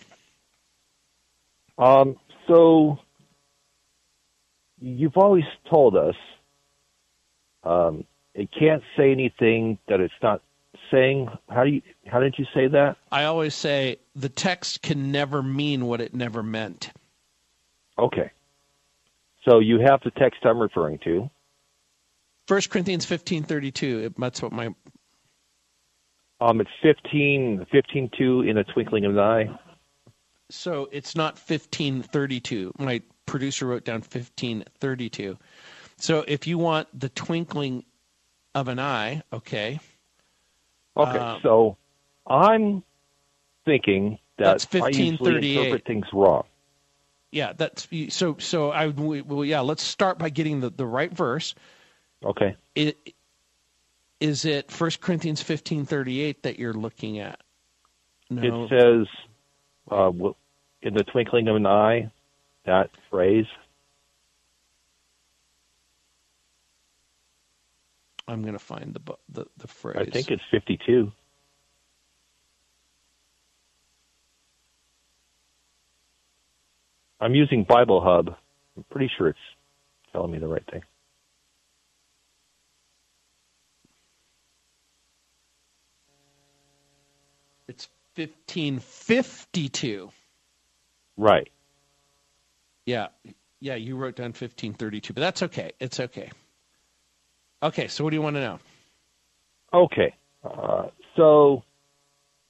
Um, 1.78 2.16
so 2.46 2.98
you've 4.78 5.16
always 5.16 5.44
told 5.68 5.96
us 5.96 6.14
um, 7.64 8.04
it 8.34 8.48
can't 8.56 8.82
say 8.96 9.12
anything 9.12 9.78
that 9.88 10.00
it's 10.00 10.14
not 10.22 10.42
saying? 10.90 11.28
How 11.48 11.64
do 11.64 11.70
you 11.70 11.82
how 12.06 12.20
did 12.20 12.34
you 12.38 12.46
say 12.54 12.68
that? 12.68 12.96
I 13.10 13.24
always 13.24 13.54
say 13.54 13.98
the 14.20 14.28
text 14.28 14.82
can 14.82 15.10
never 15.10 15.42
mean 15.42 15.86
what 15.86 16.00
it 16.00 16.14
never 16.14 16.42
meant. 16.42 16.90
Okay. 17.98 18.30
So 19.48 19.58
you 19.58 19.80
have 19.80 20.00
the 20.02 20.10
text 20.12 20.40
I'm 20.44 20.58
referring 20.58 20.98
to. 21.04 21.30
First 22.46 22.70
Corinthians 22.70 23.04
fifteen 23.04 23.42
thirty 23.42 23.70
two. 23.70 24.12
That's 24.18 24.42
what 24.42 24.52
my 24.52 24.68
um 26.40 26.60
it's 26.60 26.70
15 26.82 27.66
15 27.70 28.10
2 28.16 28.42
in 28.42 28.58
a 28.58 28.64
twinkling 28.64 29.04
of 29.04 29.12
an 29.12 29.18
eye. 29.18 29.58
So 30.50 30.88
it's 30.90 31.14
not 31.14 31.38
fifteen 31.38 32.02
thirty 32.02 32.40
two. 32.40 32.72
My 32.78 33.02
producer 33.26 33.66
wrote 33.66 33.84
down 33.84 34.02
fifteen 34.02 34.64
thirty 34.78 35.08
two. 35.08 35.38
So 35.96 36.24
if 36.26 36.46
you 36.46 36.58
want 36.58 36.88
the 36.98 37.08
twinkling 37.10 37.84
of 38.54 38.68
an 38.68 38.78
eye, 38.78 39.22
okay. 39.32 39.78
Okay, 40.96 41.18
uh, 41.18 41.38
so 41.42 41.76
I'm 42.26 42.82
thinking 43.70 44.18
that 44.38 44.66
I 44.74 44.88
usually 44.88 45.56
interpret 45.56 45.84
things 45.84 46.06
wrong. 46.12 46.44
Yeah, 47.30 47.52
that's 47.56 47.86
so. 48.08 48.36
So 48.38 48.72
I 48.72 48.88
well, 48.88 49.44
yeah. 49.44 49.60
Let's 49.60 49.84
start 49.84 50.18
by 50.18 50.30
getting 50.30 50.60
the, 50.60 50.70
the 50.70 50.86
right 50.86 51.12
verse. 51.12 51.54
Okay. 52.24 52.56
It, 52.74 53.14
is 54.18 54.44
it 54.44 54.70
First 54.70 55.00
Corinthians 55.00 55.40
fifteen 55.40 55.86
thirty 55.86 56.20
eight 56.20 56.42
that 56.42 56.58
you're 56.58 56.74
looking 56.74 57.20
at? 57.20 57.40
No. 58.28 58.64
It 58.64 58.68
says, 58.68 59.06
uh, 59.90 60.10
"In 60.82 60.94
the 60.94 61.04
twinkling 61.04 61.46
of 61.46 61.54
an 61.54 61.66
eye," 61.66 62.10
that 62.64 62.90
phrase. 63.10 63.46
I'm 68.26 68.42
going 68.42 68.54
to 68.54 68.58
find 68.58 68.92
the 68.92 69.14
the 69.28 69.46
the 69.56 69.68
phrase. 69.68 69.96
I 70.00 70.10
think 70.10 70.30
it's 70.30 70.42
52. 70.50 71.12
I'm 77.20 77.34
using 77.34 77.64
Bible 77.64 78.00
Hub. 78.00 78.34
I'm 78.76 78.84
pretty 78.90 79.10
sure 79.16 79.28
it's 79.28 79.38
telling 80.12 80.32
me 80.32 80.38
the 80.38 80.48
right 80.48 80.64
thing. 80.70 80.82
It's 87.68 87.88
1552. 88.16 90.10
Right. 91.16 91.48
Yeah. 92.86 93.08
Yeah, 93.60 93.74
you 93.74 93.96
wrote 93.96 94.16
down 94.16 94.28
1532, 94.28 95.12
but 95.12 95.20
that's 95.20 95.42
okay. 95.42 95.72
It's 95.78 96.00
okay. 96.00 96.30
Okay, 97.62 97.88
so 97.88 98.02
what 98.02 98.10
do 98.10 98.16
you 98.16 98.22
want 98.22 98.36
to 98.36 98.40
know? 98.40 98.58
Okay. 99.72 100.14
Uh, 100.42 100.86
so, 101.14 101.62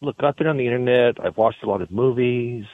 look, 0.00 0.17
I've 0.21 0.37
been 0.37 0.47
on 0.47 0.57
the 0.57 0.65
internet. 0.65 1.17
I've 1.23 1.37
watched 1.37 1.65
a 1.65 1.67
lot 1.67 1.83
of 1.83 1.91
movies. 1.91 2.65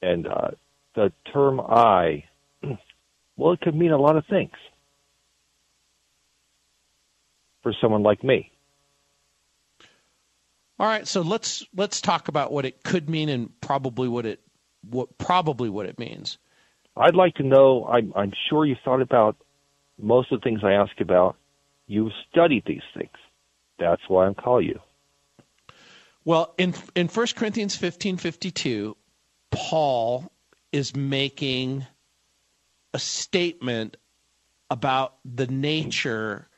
And 0.00 0.26
uh, 0.26 0.52
the 0.94 1.12
term 1.32 1.60
I, 1.60 2.24
well, 3.36 3.52
it 3.52 3.60
could 3.60 3.74
mean 3.74 3.92
a 3.92 3.98
lot 3.98 4.16
of 4.16 4.26
things 4.26 4.52
for 7.62 7.74
someone 7.80 8.02
like 8.02 8.22
me. 8.22 8.50
All 10.78 10.86
right, 10.86 11.06
so 11.06 11.20
let's 11.20 11.64
let's 11.76 12.00
talk 12.00 12.28
about 12.28 12.50
what 12.50 12.64
it 12.64 12.82
could 12.82 13.08
mean 13.08 13.28
and 13.28 13.60
probably 13.60 14.08
what 14.08 14.26
it 14.26 14.40
what 14.90 15.16
probably 15.16 15.68
what 15.68 15.86
it 15.86 15.98
means. 15.98 16.38
I'd 16.96 17.14
like 17.14 17.34
to 17.36 17.42
know. 17.42 17.86
I'm, 17.86 18.12
I'm 18.16 18.32
sure 18.48 18.66
you 18.66 18.76
thought 18.84 19.00
about 19.00 19.36
most 19.98 20.32
of 20.32 20.40
the 20.40 20.44
things 20.44 20.60
I 20.64 20.72
ask 20.72 21.00
about. 21.00 21.36
You've 21.86 22.12
studied 22.30 22.64
these 22.66 22.82
things. 22.96 23.12
That's 23.78 24.02
why 24.08 24.26
I'm 24.26 24.34
calling 24.34 24.66
you. 24.66 24.80
Well, 26.24 26.54
in 26.58 26.74
in 26.94 27.08
1 27.08 27.26
Corinthians 27.36 27.76
15:52, 27.76 28.94
Paul 29.50 30.30
is 30.72 30.96
making 30.96 31.86
a 32.94 32.98
statement 32.98 33.96
about 34.70 35.14
the 35.24 35.46
nature 35.46 36.48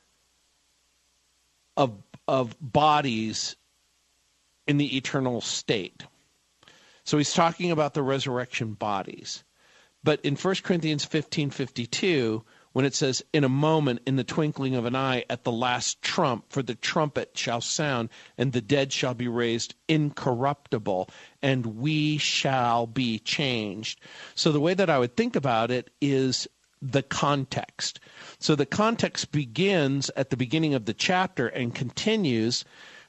of 1.76 1.92
of 2.26 2.56
bodies 2.60 3.56
in 4.66 4.78
the 4.78 4.96
eternal 4.96 5.40
state. 5.40 6.04
So 7.04 7.18
he's 7.18 7.34
talking 7.34 7.70
about 7.70 7.92
the 7.92 8.02
resurrection 8.02 8.72
bodies. 8.72 9.44
But 10.02 10.20
in 10.24 10.36
1 10.36 10.54
Corinthians 10.62 11.04
15:52, 11.04 12.44
when 12.74 12.84
it 12.84 12.94
says 12.94 13.24
in 13.32 13.44
a 13.44 13.48
moment 13.48 14.00
in 14.04 14.16
the 14.16 14.24
twinkling 14.24 14.74
of 14.74 14.84
an 14.84 14.96
eye 14.96 15.24
at 15.30 15.44
the 15.44 15.52
last 15.52 16.02
trump 16.02 16.44
for 16.50 16.60
the 16.60 16.74
trumpet 16.74 17.30
shall 17.34 17.60
sound 17.60 18.10
and 18.36 18.52
the 18.52 18.60
dead 18.60 18.92
shall 18.92 19.14
be 19.14 19.28
raised 19.28 19.74
incorruptible 19.88 21.08
and 21.40 21.64
we 21.64 22.18
shall 22.18 22.86
be 22.86 23.18
changed. 23.20 24.00
So 24.34 24.50
the 24.50 24.60
way 24.60 24.74
that 24.74 24.90
I 24.90 24.98
would 24.98 25.16
think 25.16 25.36
about 25.36 25.70
it 25.70 25.90
is 26.00 26.48
the 26.82 27.02
context. 27.02 28.00
So 28.40 28.56
the 28.56 28.66
context 28.66 29.30
begins 29.30 30.10
at 30.16 30.30
the 30.30 30.36
beginning 30.36 30.74
of 30.74 30.84
the 30.84 30.94
chapter 30.94 31.46
and 31.46 31.72
continues 31.72 32.64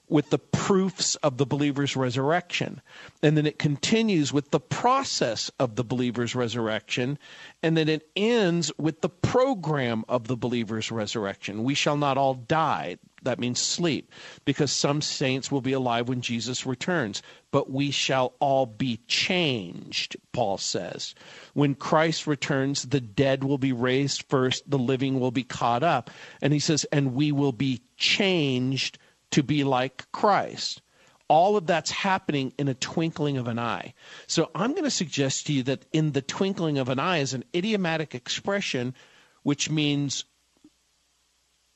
with 0.07 0.29
the 0.29 0.39
proofs 0.39 1.15
of 1.15 1.37
the 1.37 1.45
believer's 1.45 1.95
resurrection. 1.95 2.81
And 3.23 3.35
then 3.37 3.45
it 3.45 3.59
continues 3.59 4.31
with 4.31 4.51
the 4.51 4.59
process 4.59 5.51
of 5.59 5.75
the 5.75 5.83
believer's 5.83 6.35
resurrection. 6.35 7.17
And 7.63 7.75
then 7.75 7.89
it 7.89 8.09
ends 8.15 8.71
with 8.77 9.01
the 9.01 9.09
program 9.09 10.05
of 10.07 10.27
the 10.27 10.37
believer's 10.37 10.91
resurrection. 10.91 11.63
We 11.63 11.73
shall 11.73 11.97
not 11.97 12.17
all 12.17 12.35
die. 12.35 12.97
That 13.23 13.39
means 13.39 13.59
sleep, 13.59 14.11
because 14.45 14.71
some 14.71 15.01
saints 15.01 15.51
will 15.51 15.61
be 15.61 15.73
alive 15.73 16.07
when 16.07 16.21
Jesus 16.21 16.67
returns. 16.67 17.23
But 17.49 17.71
we 17.71 17.89
shall 17.89 18.33
all 18.39 18.67
be 18.67 18.99
changed, 19.07 20.15
Paul 20.31 20.59
says. 20.59 21.15
When 21.53 21.73
Christ 21.73 22.27
returns, 22.27 22.83
the 22.83 23.01
dead 23.01 23.43
will 23.43 23.57
be 23.57 23.73
raised 23.73 24.29
first, 24.29 24.69
the 24.69 24.77
living 24.77 25.19
will 25.19 25.31
be 25.31 25.43
caught 25.43 25.81
up. 25.81 26.11
And 26.39 26.53
he 26.53 26.59
says, 26.59 26.85
and 26.91 27.15
we 27.15 27.31
will 27.31 27.51
be 27.51 27.81
changed 27.97 28.99
to 29.35 29.43
be 29.43 29.65
like 29.65 30.09
Christ. 30.13 30.81
All 31.27 31.57
of 31.57 31.67
that's 31.67 31.91
happening 31.91 32.53
in 32.57 32.69
a 32.69 32.73
twinkling 32.73 33.37
of 33.37 33.49
an 33.49 33.59
eye. 33.59 33.93
So 34.27 34.49
I'm 34.55 34.71
going 34.71 34.85
to 34.85 34.89
suggest 34.91 35.47
to 35.47 35.53
you 35.53 35.63
that 35.63 35.85
in 35.91 36.13
the 36.13 36.21
twinkling 36.21 36.77
of 36.77 36.87
an 36.87 36.99
eye 36.99 37.17
is 37.17 37.33
an 37.33 37.43
idiomatic 37.53 38.15
expression 38.15 38.95
which 39.43 39.69
means 39.69 40.23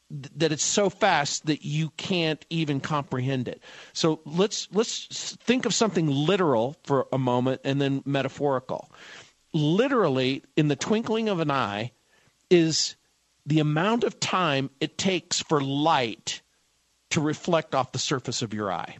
that 0.09 0.53
it's 0.53 0.63
so 0.63 0.89
fast 0.89 1.47
that 1.47 1.65
you 1.65 1.89
can't 1.97 2.45
even 2.49 2.79
comprehend 2.79 3.49
it. 3.49 3.61
So 3.91 4.21
let's 4.25 4.69
let's 4.71 5.35
think 5.41 5.65
of 5.65 5.73
something 5.73 6.07
literal 6.07 6.77
for 6.83 7.07
a 7.11 7.17
moment 7.17 7.61
and 7.65 7.81
then 7.81 8.03
metaphorical. 8.05 8.89
Literally 9.53 10.43
in 10.55 10.69
the 10.69 10.77
twinkling 10.77 11.27
of 11.27 11.41
an 11.41 11.51
eye 11.51 11.91
is 12.49 12.95
the 13.45 13.59
amount 13.59 14.05
of 14.05 14.19
time 14.19 14.69
it 14.79 14.97
takes 14.97 15.41
for 15.41 15.61
light 15.61 16.41
to 17.11 17.21
reflect 17.21 17.75
off 17.75 17.91
the 17.91 17.99
surface 17.99 18.41
of 18.41 18.53
your 18.53 18.71
eye. 18.71 18.97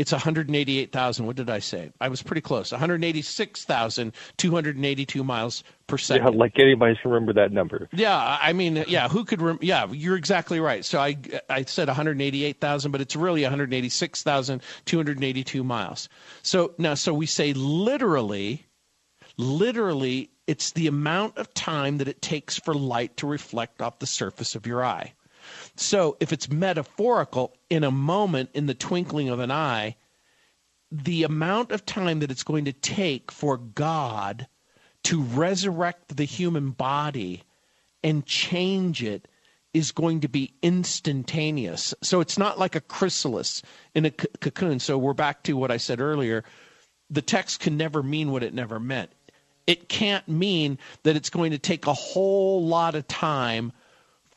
it's 0.00 0.10
188,000. 0.12 1.26
What 1.26 1.36
did 1.36 1.50
I 1.50 1.58
say? 1.58 1.92
I 2.00 2.08
was 2.08 2.22
pretty 2.22 2.40
close. 2.40 2.72
186,282 2.72 5.24
miles 5.24 5.62
per 5.86 5.98
second. 5.98 6.26
Yeah, 6.26 6.38
like 6.38 6.58
anybody 6.58 6.98
can 7.02 7.10
remember 7.10 7.34
that 7.34 7.52
number. 7.52 7.86
Yeah, 7.92 8.38
I 8.40 8.54
mean, 8.54 8.82
yeah, 8.88 9.10
who 9.10 9.26
could? 9.26 9.42
Rem- 9.42 9.58
yeah, 9.60 9.86
you're 9.92 10.16
exactly 10.16 10.58
right. 10.58 10.86
So 10.86 10.98
I 10.98 11.18
I 11.50 11.64
said 11.64 11.88
188,000, 11.88 12.92
but 12.92 13.02
it's 13.02 13.14
really 13.14 13.42
186,282 13.42 15.64
miles. 15.64 16.08
So 16.42 16.72
now, 16.78 16.94
so 16.94 17.12
we 17.12 17.26
say 17.26 17.52
literally, 17.52 18.64
literally, 19.36 20.30
it's 20.46 20.72
the 20.72 20.86
amount 20.86 21.36
of 21.36 21.52
time 21.52 21.98
that 21.98 22.08
it 22.08 22.22
takes 22.22 22.58
for 22.58 22.72
light 22.72 23.18
to 23.18 23.26
reflect 23.26 23.82
off 23.82 23.98
the 23.98 24.06
surface 24.06 24.54
of 24.54 24.66
your 24.66 24.82
eye. 24.82 25.12
So 25.76 26.16
if 26.20 26.32
it's 26.32 26.50
metaphorical, 26.50 27.54
in 27.68 27.84
a 27.84 27.90
moment, 27.90 28.50
in 28.54 28.66
the 28.66 28.74
twinkling 28.74 29.28
of 29.28 29.40
an 29.40 29.50
eye, 29.50 29.96
the 30.90 31.22
amount 31.22 31.70
of 31.70 31.86
time 31.86 32.20
that 32.20 32.30
it's 32.30 32.42
going 32.42 32.64
to 32.64 32.72
take 32.72 33.30
for 33.30 33.56
God 33.56 34.46
to 35.04 35.22
resurrect 35.22 36.16
the 36.16 36.24
human 36.24 36.70
body 36.70 37.44
and 38.02 38.26
change 38.26 39.02
it 39.02 39.28
is 39.72 39.92
going 39.92 40.20
to 40.20 40.28
be 40.28 40.52
instantaneous. 40.62 41.94
So 42.02 42.20
it's 42.20 42.38
not 42.38 42.58
like 42.58 42.74
a 42.74 42.80
chrysalis 42.80 43.62
in 43.94 44.04
a 44.06 44.10
c- 44.10 44.26
cocoon. 44.40 44.80
So 44.80 44.98
we're 44.98 45.14
back 45.14 45.44
to 45.44 45.56
what 45.56 45.70
I 45.70 45.76
said 45.76 46.00
earlier. 46.00 46.44
The 47.08 47.22
text 47.22 47.60
can 47.60 47.76
never 47.76 48.02
mean 48.02 48.32
what 48.32 48.42
it 48.42 48.52
never 48.52 48.80
meant. 48.80 49.10
It 49.66 49.88
can't 49.88 50.26
mean 50.26 50.78
that 51.04 51.14
it's 51.14 51.30
going 51.30 51.52
to 51.52 51.58
take 51.58 51.86
a 51.86 51.94
whole 51.94 52.66
lot 52.66 52.96
of 52.96 53.06
time 53.06 53.72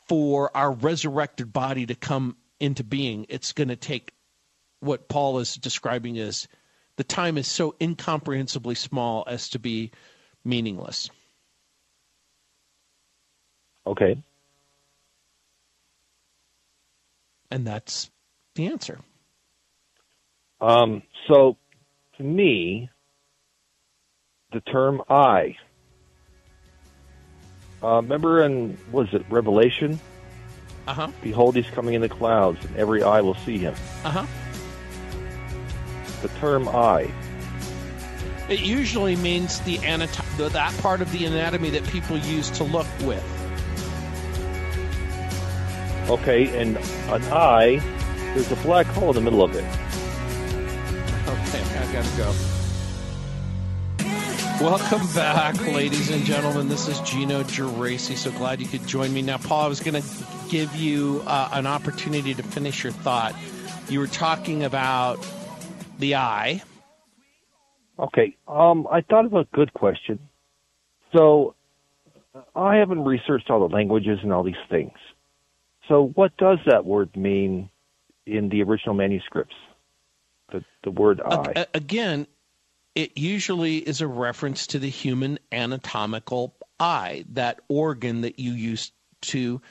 for 0.08 0.56
our 0.56 0.72
resurrected 0.72 1.54
body 1.54 1.86
to 1.86 1.96
come 1.96 2.38
into 2.60 2.84
being, 2.84 3.26
it's 3.30 3.54
going 3.54 3.70
to 3.70 3.76
take 3.76 4.14
what 4.80 5.08
Paul 5.08 5.40
is 5.40 5.56
describing 5.56 6.18
as 6.20 6.48
the 6.98 7.04
time 7.04 7.38
is 7.38 7.48
so 7.48 7.76
incomprehensibly 7.80 8.76
small 8.76 9.24
as 9.28 9.50
to 9.50 9.60
be 9.60 9.92
meaningless. 10.44 11.10
Okay. 13.86 14.18
And 17.50 17.66
that's 17.66 18.10
the 18.56 18.68
answer. 18.68 19.00
Um, 20.62 21.04
so, 21.28 21.58
to 22.18 22.24
me, 22.24 22.90
the 24.54 24.62
term 24.62 25.02
I 25.10 25.56
uh, 27.84 27.96
remember 27.98 28.44
in 28.44 28.78
was 28.92 29.14
it 29.14 29.26
Revelation? 29.30 30.00
Uh 30.88 30.94
huh. 30.94 31.08
Behold, 31.22 31.56
he's 31.56 31.70
coming 31.70 31.94
in 31.94 32.02
the 32.02 32.10
clouds, 32.10 32.64
and 32.66 32.76
every 32.76 33.04
eye 33.04 33.22
will 33.22 33.36
see 33.36 33.58
him. 33.58 33.76
Uh 34.04 34.12
huh. 34.12 34.26
The 36.22 36.28
term 36.40 36.68
eye. 36.68 37.12
It 38.50 38.60
usually 38.62 39.16
means 39.16 39.60
the 39.62 39.78
anato- 39.78 40.52
that 40.52 40.78
part 40.80 41.02
of 41.02 41.12
the 41.12 41.26
anatomy 41.26 41.70
that 41.72 41.84
people 41.86 42.18
use 42.18 42.50
to 42.52 42.64
look 42.64 42.88
with. 43.02 43.24
Okay, 46.10 46.60
and 46.60 46.76
an 46.78 47.24
eye, 47.32 47.82
there's 48.34 48.52
a 48.52 48.58
black 48.58 48.86
hole 48.88 49.10
in 49.10 49.16
the 49.16 49.22
middle 49.22 49.42
of 49.42 49.56
it. 49.56 49.64
Okay, 51.30 51.64
I 51.80 51.94
gotta 51.94 52.18
go. 52.18 52.63
Welcome 54.62 55.08
back, 55.16 55.60
ladies 55.62 56.10
and 56.10 56.24
gentlemen. 56.26 56.70
This 56.70 56.88
is 56.88 57.00
Gino 57.02 57.44
Geraci. 57.44 58.16
So 58.16 58.32
glad 58.32 58.62
you 58.62 58.68
could 58.68 58.86
join 58.88 59.14
me. 59.14 59.22
Now, 59.22 59.38
Paul, 59.38 59.66
I 59.66 59.68
was 59.68 59.80
going 59.80 60.02
to 60.02 60.08
give 60.50 60.76
you 60.76 61.24
uh, 61.28 61.50
an 61.54 61.68
opportunity 61.68 62.34
to 62.34 62.44
finish 62.44 62.84
your 62.84 62.94
thought. 62.94 63.36
You 63.90 64.00
were 64.00 64.08
talking 64.08 64.64
about 64.64 65.26
the 66.00 66.16
eye 66.16 66.62
Okay. 68.00 68.36
Um, 68.48 68.88
I 68.92 69.02
thought 69.02 69.26
of 69.26 69.34
a 69.34 69.46
good 69.54 69.74
question. 69.74 70.20
So, 71.16 71.56
I 72.56 72.78
haven't 72.78 73.04
researched 73.04 73.50
all 73.50 73.68
the 73.68 73.74
languages 73.74 74.20
and 74.24 74.34
all 74.34 74.44
these 74.44 74.56
things. 74.70 74.94
So, 75.88 76.12
what 76.16 76.36
does 76.38 76.58
that 76.66 76.86
word 76.86 77.16
mean 77.16 77.70
in 78.26 78.50
the 78.50 78.64
original 78.64 78.96
manuscripts? 78.96 79.56
The 80.52 80.64
the 80.84 80.92
word 80.92 81.22
"I." 81.24 81.66
Again, 81.74 82.26
it 82.96 83.18
usually 83.18 83.78
is 83.78 84.02
a 84.02 84.08
reference 84.08 84.68
to 84.68 84.80
the 84.80 84.90
human 84.90 85.40
anatomical 85.52 86.56
eye, 86.80 87.26
that 87.32 87.62
organ 87.68 88.22
that 88.22 88.40
you 88.40 88.52
use 88.52 88.92
to 89.22 89.62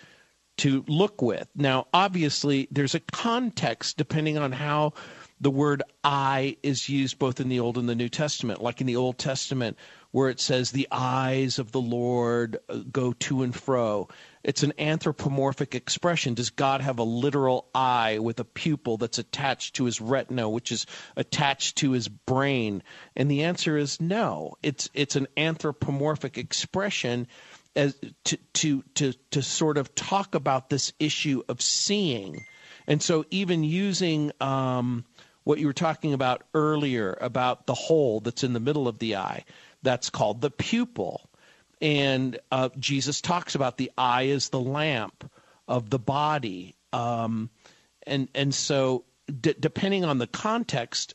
to 0.59 0.85
look 0.87 1.23
with. 1.23 1.49
Now, 1.57 1.87
obviously, 1.95 2.69
there's 2.71 2.95
a 2.95 3.01
context 3.01 3.97
depending 3.97 4.37
on 4.37 4.53
how 4.53 4.93
the 5.41 5.51
word 5.51 5.83
eye 6.05 6.57
is 6.63 6.89
used 6.89 7.19
both 7.19 7.41
in 7.41 7.49
the 7.49 7.59
Old 7.59 7.79
and 7.79 7.89
the 7.89 7.95
New 7.95 8.09
Testament. 8.09 8.63
Like 8.63 8.81
in 8.81 8.87
the 8.87 8.97
Old 8.97 9.19
Testament, 9.19 9.77
where 10.11 10.29
it 10.29 10.41
says, 10.41 10.71
the 10.71 10.89
eyes 10.93 11.59
of 11.59 11.73
the 11.73 11.81
Lord 11.81 12.59
uh, 12.69 12.81
go 12.93 13.13
to 13.15 13.43
and 13.43 13.55
fro. 13.55 14.09
It's 14.45 14.63
an 14.63 14.73
anthropomorphic 14.79 15.75
expression. 15.75 16.35
Does 16.35 16.51
God 16.51 16.81
have 16.81 16.99
a 16.99 17.05
literal 17.05 17.69
eye 17.75 18.19
with 18.19 18.41
a 18.41 18.45
pupil 18.45 18.97
that's 18.97 19.19
attached 19.19 19.77
to 19.77 19.85
his 19.85 20.01
retina, 20.01 20.49
which 20.49 20.73
is 20.73 20.87
attached 21.17 21.77
to 21.79 21.93
his 21.93 22.09
brain? 22.09 22.83
And 23.15 23.31
the 23.31 23.45
answer 23.45 23.77
is 23.77 24.01
no. 24.01 24.57
It's, 24.63 24.91
it's 24.95 25.17
an 25.17 25.29
anthropomorphic 25.37 26.39
expression 26.39 27.29
as 27.75 27.97
to 28.25 28.37
to 28.53 28.83
to 28.95 29.13
to 29.31 29.43
sort 29.43 29.79
of 29.79 29.95
talk 29.95 30.35
about 30.35 30.69
this 30.69 30.93
issue 30.99 31.43
of 31.49 31.63
seeing, 31.63 32.45
and 32.87 33.03
so 33.03 33.25
even 33.31 33.65
using 33.65 34.33
um, 34.41 35.05
what 35.45 35.59
you 35.59 35.67
were 35.67 35.73
talking 35.73 36.13
about 36.13 36.43
earlier 36.55 37.17
about 37.21 37.67
the 37.67 37.75
hole 37.75 38.21
that's 38.21 38.45
in 38.45 38.53
the 38.53 38.61
middle 38.61 38.89
of 38.89 38.99
the 38.99 39.17
eye, 39.17 39.45
that's 39.83 40.11
called 40.11 40.41
the 40.41 40.51
pupil, 40.51 41.29
and 41.83 42.39
uh, 42.53 42.69
Jesus 42.79 43.21
talks 43.21 43.57
about 43.57 43.77
the 43.77 43.91
eye 43.99 44.29
as 44.29 44.49
the 44.49 44.61
lamp 44.61 45.31
of 45.67 45.91
the 45.91 45.99
body, 45.99 46.77
um, 46.93 47.51
and 48.07 48.29
and 48.35 48.55
so 48.55 49.05
d- 49.41 49.57
depending 49.59 50.05
on 50.05 50.19
the 50.19 50.29
context, 50.29 51.15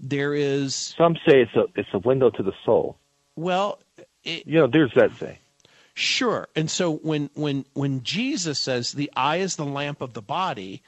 there 0.00 0.34
is 0.34 0.94
some 0.96 1.16
say 1.28 1.42
it's 1.42 1.54
a 1.54 1.64
it's 1.76 1.90
a 1.92 1.98
window 1.98 2.30
to 2.30 2.42
the 2.42 2.52
soul. 2.64 2.96
Well, 3.36 3.78
it, 4.24 4.46
you 4.46 4.58
know, 4.58 4.66
there's 4.66 4.92
that 4.96 5.14
saying. 5.18 5.38
Sure. 5.92 6.48
And 6.56 6.70
so 6.70 6.96
when 6.96 7.30
when 7.34 7.66
when 7.74 8.02
Jesus 8.02 8.58
says 8.58 8.92
the 8.92 9.10
eye 9.14 9.36
is 9.36 9.56
the 9.56 9.64
lamp 9.64 10.00
of 10.00 10.14
the 10.14 10.22
body, 10.22 10.82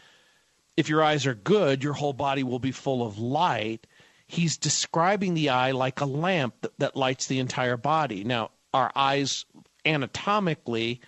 if 0.76 0.88
your 0.88 1.02
eyes 1.02 1.26
are 1.26 1.34
good, 1.34 1.84
your 1.84 1.94
whole 1.94 2.14
body 2.14 2.42
will 2.42 2.58
be 2.58 2.72
full 2.72 3.06
of 3.06 3.18
light. 3.18 3.86
He's 4.26 4.56
describing 4.56 5.34
the 5.34 5.50
eye 5.50 5.72
like 5.72 6.00
a 6.00 6.06
lamp 6.06 6.54
that, 6.60 6.78
that 6.78 6.96
lights 6.96 7.26
the 7.26 7.38
entire 7.38 7.78
body. 7.78 8.24
Now, 8.24 8.50
our 8.74 8.90
eyes 8.94 9.44
anatomically 9.84 11.00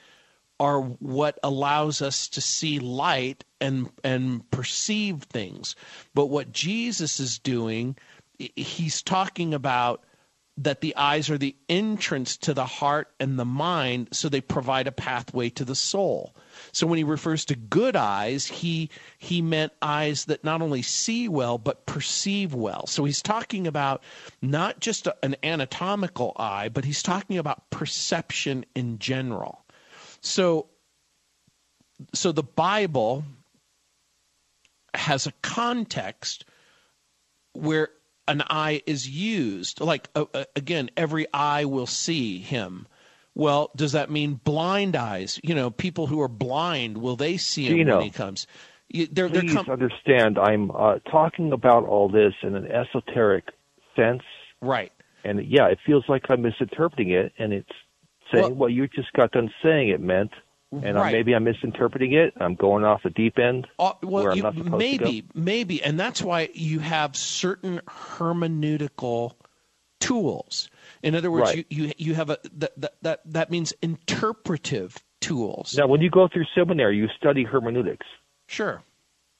are 0.58 0.80
what 0.80 1.38
allows 1.42 2.02
us 2.02 2.28
to 2.28 2.40
see 2.40 2.78
light 2.78 3.44
and 3.60 3.90
and 4.04 4.48
perceive 4.50 5.22
things. 5.22 5.74
But 6.14 6.26
what 6.26 6.52
Jesus 6.52 7.18
is 7.18 7.38
doing, 7.38 7.96
he's 8.38 9.02
talking 9.02 9.54
about 9.54 10.04
that 10.58 10.82
the 10.82 10.94
eyes 10.96 11.30
are 11.30 11.38
the 11.38 11.56
entrance 11.70 12.36
to 12.36 12.52
the 12.52 12.66
heart 12.66 13.08
and 13.18 13.38
the 13.38 13.44
mind, 13.46 14.08
so 14.12 14.28
they 14.28 14.42
provide 14.42 14.86
a 14.86 14.92
pathway 14.92 15.48
to 15.48 15.64
the 15.64 15.74
soul. 15.74 16.34
So 16.72 16.86
when 16.86 16.98
he 16.98 17.04
refers 17.04 17.44
to 17.46 17.56
good 17.56 17.96
eyes, 17.96 18.46
he 18.46 18.90
he 19.18 19.42
meant 19.42 19.72
eyes 19.82 20.26
that 20.26 20.44
not 20.44 20.62
only 20.62 20.82
see 20.82 21.28
well 21.28 21.58
but 21.58 21.86
perceive 21.86 22.54
well. 22.54 22.86
So 22.86 23.04
he's 23.04 23.22
talking 23.22 23.66
about 23.66 24.02
not 24.42 24.80
just 24.80 25.08
an 25.22 25.36
anatomical 25.42 26.32
eye, 26.36 26.68
but 26.68 26.84
he's 26.84 27.02
talking 27.02 27.38
about 27.38 27.70
perception 27.70 28.64
in 28.74 28.98
general. 28.98 29.64
So 30.20 30.68
so 32.14 32.32
the 32.32 32.42
Bible 32.42 33.24
has 34.94 35.26
a 35.26 35.32
context 35.42 36.44
where 37.52 37.90
an 38.28 38.42
eye 38.48 38.82
is 38.86 39.08
used. 39.08 39.80
Like, 39.80 40.08
uh, 40.14 40.24
again, 40.54 40.90
every 40.96 41.26
eye 41.32 41.64
will 41.64 41.86
see 41.86 42.38
him. 42.38 42.86
Well, 43.34 43.70
does 43.76 43.92
that 43.92 44.10
mean 44.10 44.40
blind 44.44 44.96
eyes? 44.96 45.40
You 45.42 45.54
know, 45.54 45.70
people 45.70 46.06
who 46.06 46.20
are 46.20 46.28
blind, 46.28 46.98
will 46.98 47.16
they 47.16 47.36
see 47.36 47.66
him 47.66 47.76
Gino, 47.76 47.96
when 47.96 48.04
he 48.04 48.10
comes? 48.10 48.46
They're, 48.92 49.28
please 49.28 49.52
they're 49.52 49.62
com- 49.62 49.70
understand, 49.70 50.38
I'm 50.38 50.70
uh, 50.72 50.98
talking 51.10 51.52
about 51.52 51.84
all 51.84 52.08
this 52.08 52.34
in 52.42 52.56
an 52.56 52.66
esoteric 52.66 53.48
sense. 53.94 54.22
Right. 54.60 54.92
And 55.24 55.46
yeah, 55.46 55.66
it 55.66 55.78
feels 55.86 56.04
like 56.08 56.24
I'm 56.28 56.42
misinterpreting 56.42 57.10
it, 57.10 57.32
and 57.38 57.52
it's 57.52 57.70
saying 58.32 58.44
well, 58.44 58.54
what 58.54 58.72
you 58.72 58.88
just 58.88 59.12
got 59.12 59.32
done 59.32 59.50
saying 59.62 59.90
it 59.90 60.00
meant 60.00 60.32
and 60.72 60.96
right. 60.96 61.12
maybe 61.12 61.34
I'm 61.34 61.44
misinterpreting 61.44 62.12
it. 62.12 62.34
I'm 62.40 62.54
going 62.54 62.84
off 62.84 63.02
the 63.02 63.10
deep 63.10 63.38
end. 63.38 63.66
Uh, 63.78 63.92
well, 64.02 64.36
you, 64.36 64.50
maybe, 64.52 65.24
maybe, 65.34 65.82
and 65.82 65.98
that's 65.98 66.22
why 66.22 66.48
you 66.54 66.78
have 66.78 67.16
certain 67.16 67.80
hermeneutical 67.88 69.32
tools. 69.98 70.70
In 71.02 71.14
other 71.14 71.30
words, 71.30 71.54
right. 71.54 71.66
you, 71.70 71.84
you 71.84 71.92
you 71.96 72.14
have 72.14 72.30
a 72.30 72.38
that, 72.58 72.94
that 73.02 73.20
that 73.24 73.50
means 73.50 73.72
interpretive 73.80 74.96
tools. 75.20 75.74
Now, 75.76 75.86
when 75.86 76.00
you 76.00 76.10
go 76.10 76.28
through 76.28 76.44
seminary, 76.54 76.96
you 76.96 77.08
study 77.16 77.44
hermeneutics. 77.44 78.06
Sure. 78.46 78.82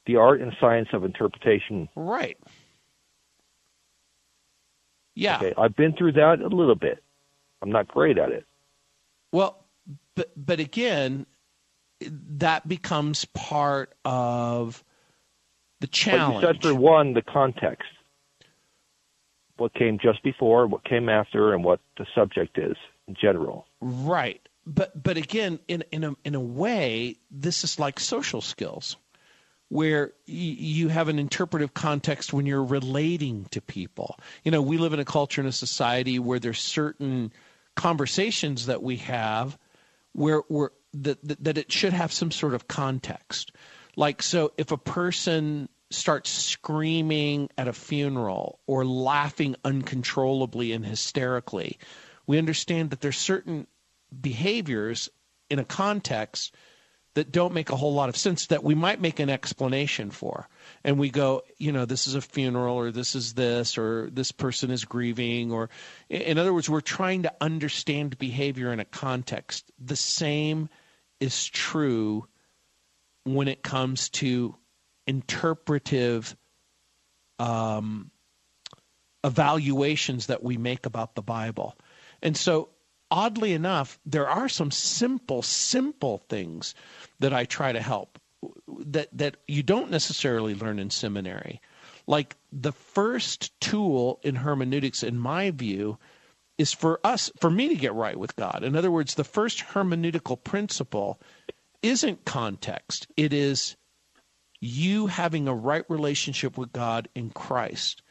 The 0.07 0.17
art 0.17 0.41
and 0.41 0.53
science 0.61 0.89
of 0.93 1.05
interpretation. 1.05 1.89
Right. 1.95 2.39
Yeah. 5.15 5.37
Okay, 5.37 5.55
I've 5.59 5.77
been 5.77 5.93
through 5.93 6.13
that 6.13 6.41
a 6.41 6.49
little 6.49 6.75
bit. 6.75 7.03
I'm 7.61 7.71
not 7.71 7.89
great 7.89 8.17
at 8.17 8.31
it. 8.31 8.47
Well, 9.33 9.63
but 10.15 10.31
but 10.37 10.61
again, 10.61 11.27
that 12.01 12.67
becomes 12.67 13.27
part 13.27 13.93
of 14.05 14.83
the 15.81 15.87
challenge. 15.87 16.43
But 16.43 16.55
you 16.57 16.61
said 16.63 16.63
for 16.63 16.75
one, 16.75 17.13
the 17.13 17.23
context. 17.23 17.89
What 19.61 19.75
came 19.75 19.99
just 19.99 20.23
before, 20.23 20.67
what 20.67 20.85
came 20.85 21.09
after, 21.09 21.53
and 21.53 21.63
what 21.63 21.81
the 21.99 22.07
subject 22.15 22.59
is 22.59 22.77
in 23.07 23.15
general. 23.21 23.67
Right. 23.81 24.41
But 24.67 25.03
but 25.03 25.17
again, 25.17 25.59
in 25.69 25.85
in 25.93 26.05
a 26.05 26.15
in 26.25 26.35
a 26.35 26.41
way, 26.41 27.17
this 27.31 27.65
is 27.65 27.79
like 27.79 28.01
social 28.01 28.41
skills, 28.41 28.97
where 29.69 30.13
you 30.27 30.89
have 30.89 31.09
an 31.09 31.19
interpretive 31.19 31.75
context 31.75 32.33
when 32.33 32.47
you're 32.47 32.65
relating 32.65 33.47
to 33.51 33.61
people. 33.61 34.19
You 34.45 34.51
know, 34.51 34.63
we 34.63 34.79
live 34.79 34.93
in 34.93 35.01
a 35.01 35.05
culture 35.05 35.41
and 35.41 35.49
a 35.49 35.53
society 35.53 36.19
where 36.19 36.39
there's 36.39 36.59
certain 36.61 37.33
conversations 37.77 38.67
that 38.67 38.83
we 38.83 38.97
have 38.97 39.59
where 40.13 40.39
where 40.49 40.73
that, 40.93 41.23
that 41.27 41.45
that 41.45 41.59
it 41.59 41.73
should 41.73 41.93
have 41.93 42.13
some 42.13 42.31
sort 42.31 42.55
of 42.55 42.69
context. 42.69 43.53
Like 43.97 44.23
so 44.23 44.53
if 44.57 44.73
a 44.73 44.79
person 44.79 45.69
starts 45.91 46.31
screaming 46.31 47.51
at 47.59 47.69
a 47.69 47.73
funeral 47.73 48.61
or 48.67 48.85
laughing 48.85 49.57
uncontrollably 49.65 50.73
and 50.73 50.87
hysterically, 50.87 51.79
we 52.27 52.39
understand 52.39 52.91
that 52.91 53.01
there's 53.01 53.19
certain 53.19 53.67
behaviors 54.21 55.09
in 55.49 55.59
a 55.59 55.65
context 55.65 56.55
that 57.15 57.33
don't 57.33 57.55
make 57.55 57.71
a 57.71 57.77
whole 57.77 57.93
lot 57.93 58.09
of 58.09 58.17
sense 58.17 58.47
that 58.47 58.63
we 58.63 58.75
might 58.75 59.01
make 59.01 59.19
an 59.19 59.29
explanation 59.29 60.11
for. 60.11 60.49
And 60.85 60.97
we 60.97 61.11
go, 61.11 61.43
you 61.59 61.73
know, 61.73 61.85
this 61.85 62.07
is 62.07 62.15
a 62.15 62.21
funeral 62.21 62.77
or 62.77 62.93
this 62.93 63.17
is 63.17 63.35
this 63.35 63.77
or 63.77 64.09
this 64.13 64.31
person 64.31 64.71
is 64.71 64.85
grieving 64.85 65.51
or 65.51 65.71
in 66.09 66.39
other 66.39 66.55
words, 66.55 66.71
we're 66.71 66.81
trying 66.81 67.25
to 67.25 67.35
understand 67.41 68.17
behavior 68.17 68.73
in 68.73 68.79
a 68.79 68.85
context. 68.85 69.71
The 69.81 69.97
same 69.97 70.69
is 71.19 71.47
true 71.47 72.29
when 73.25 73.49
it 73.49 73.65
comes 73.65 74.09
to 74.11 74.55
interpretive 75.07 76.37
um, 77.39 78.11
evaluations 79.25 80.27
that 80.27 80.43
we 80.43 80.57
make 80.57 80.87
about 80.87 81.15
the 81.15 81.23
Bible. 81.23 81.77
And 82.23 82.37
so 82.37 82.69
oddly 83.11 83.53
enough, 83.53 83.99
there 84.07 84.29
are 84.29 84.49
some 84.49 84.71
simple, 84.71 85.43
simple 85.43 86.19
things 86.29 86.75
that 87.19 87.33
I 87.33 87.45
try 87.45 87.73
to 87.73 87.81
help 87.81 88.19
that 88.87 89.09
that 89.13 89.37
you 89.47 89.63
don't 89.63 89.91
necessarily 89.91 90.55
learn 90.55 90.79
in 90.79 90.91
seminary. 90.91 91.61
Like 92.07 92.37
the 92.51 92.73
first 92.73 93.59
tool 93.61 94.19
in 94.23 94.37
hermeneutics, 94.37 95.03
in 95.03 95.19
my 95.19 95.51
view, 95.51 95.99
is 96.57 96.73
for 96.73 97.01
us, 97.05 97.31
for 97.41 97.51
me 97.51 97.69
to 97.69 97.75
get 97.75 97.95
right 97.95 98.19
with 98.19 98.37
God. 98.37 98.65
In 98.65 98.77
other 98.77 98.91
words, 98.91 99.15
the 99.15 99.25
first 99.25 99.61
hermeneutical 99.61 100.43
principle 100.43 101.21
isn't 101.83 102.25
context. 102.25 103.07
It 103.17 103.33
is 103.33 103.77
you 104.61 105.07
having 105.07 105.49
a 105.49 105.55
right 105.55 105.85
relationship 105.89 106.59
with 106.59 106.73
God 106.73 107.09
in 107.15 107.31
Christ. 107.31 108.03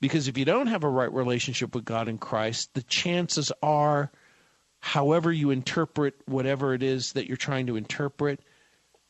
Because 0.00 0.28
if 0.28 0.38
you 0.38 0.44
don't 0.44 0.68
have 0.68 0.84
a 0.84 0.88
right 0.88 1.12
relationship 1.12 1.74
with 1.74 1.84
God 1.84 2.08
in 2.08 2.18
Christ, 2.18 2.72
the 2.74 2.82
chances 2.82 3.52
are 3.62 4.10
however 4.80 5.30
you 5.30 5.50
interpret 5.50 6.14
whatever 6.24 6.72
it 6.72 6.82
is 6.82 7.12
that 7.12 7.26
you're 7.26 7.36
trying 7.36 7.66
to 7.66 7.76
interpret, 7.76 8.40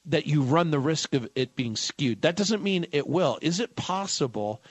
that 0.07 0.27
you 0.27 0.43
run 0.43 0.73
the 0.73 0.81
risk 0.81 1.15
of 1.15 1.29
it 1.37 1.55
being 1.55 1.77
skewed. 1.77 2.23
That 2.23 2.35
doesn't 2.35 2.63
mean 2.63 2.87
it 2.91 3.07
will. 3.07 3.39
Is 3.41 3.61
it 3.61 3.77
possible 3.77 4.63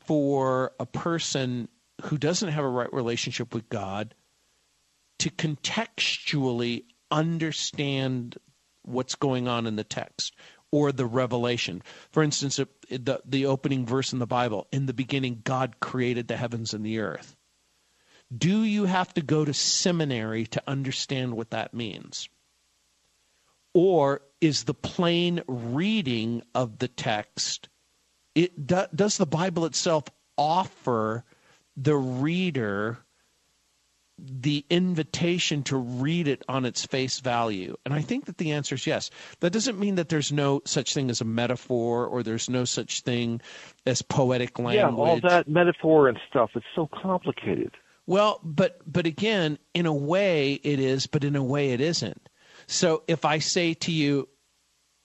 for 0.00 0.72
a 0.80 0.86
person 0.86 1.68
who 2.04 2.18
doesn't 2.18 2.48
have 2.48 2.64
a 2.64 2.68
right 2.68 2.92
relationship 2.92 3.54
with 3.54 3.68
God 3.68 4.14
to 5.20 5.30
contextually 5.30 6.84
understand 7.10 8.36
what's 8.82 9.14
going 9.14 9.46
on 9.46 9.66
in 9.66 9.76
the 9.76 9.84
text 9.84 10.34
or 10.70 10.92
the 10.92 11.06
revelation. 11.06 11.82
For 12.10 12.22
instance, 12.22 12.56
the, 12.56 13.20
the 13.24 13.46
opening 13.46 13.86
verse 13.86 14.12
in 14.12 14.18
the 14.18 14.26
Bible 14.26 14.66
in 14.72 14.86
the 14.86 14.94
beginning, 14.94 15.42
God 15.44 15.80
created 15.80 16.28
the 16.28 16.36
heavens 16.36 16.74
and 16.74 16.84
the 16.84 16.98
earth. 16.98 17.36
Do 18.36 18.62
you 18.62 18.84
have 18.84 19.14
to 19.14 19.22
go 19.22 19.44
to 19.44 19.54
seminary 19.54 20.46
to 20.48 20.62
understand 20.66 21.34
what 21.34 21.50
that 21.50 21.72
means? 21.72 22.28
Or 23.72 24.22
is 24.40 24.64
the 24.64 24.74
plain 24.74 25.42
reading 25.46 26.42
of 26.54 26.78
the 26.78 26.88
text, 26.88 27.68
it, 28.34 28.66
does 28.66 29.16
the 29.16 29.26
Bible 29.26 29.64
itself 29.64 30.04
offer 30.36 31.24
the 31.76 31.96
reader 31.96 32.98
the 34.18 34.64
invitation 34.68 35.62
to 35.64 35.76
read 35.76 36.28
it 36.28 36.44
on 36.48 36.64
its 36.64 36.84
face 36.84 37.20
value? 37.20 37.76
And 37.84 37.94
I 37.94 38.00
think 38.00 38.26
that 38.26 38.38
the 38.38 38.52
answer 38.52 38.74
is 38.74 38.86
yes. 38.86 39.10
That 39.40 39.52
doesn't 39.52 39.78
mean 39.78 39.94
that 39.96 40.08
there's 40.08 40.32
no 40.32 40.62
such 40.64 40.94
thing 40.94 41.10
as 41.10 41.20
a 41.20 41.24
metaphor 41.24 42.06
or 42.06 42.22
there's 42.22 42.48
no 42.48 42.64
such 42.64 43.02
thing 43.02 43.40
as 43.86 44.02
poetic 44.02 44.58
language. 44.58 44.76
Yeah, 44.76 44.90
all 44.90 45.20
that 45.20 45.48
metaphor 45.48 46.08
and 46.08 46.18
stuff, 46.28 46.50
it's 46.54 46.66
so 46.74 46.88
complicated. 46.92 47.72
Well, 48.06 48.40
but 48.42 48.80
but 48.90 49.06
again, 49.06 49.58
in 49.74 49.86
a 49.86 49.92
way 49.92 50.54
it 50.62 50.80
is, 50.80 51.06
but 51.06 51.24
in 51.24 51.36
a 51.36 51.44
way 51.44 51.72
it 51.72 51.80
isn't. 51.80 52.28
So 52.66 53.02
if 53.06 53.24
I 53.24 53.38
say 53.38 53.74
to 53.74 53.92
you, 53.92 54.28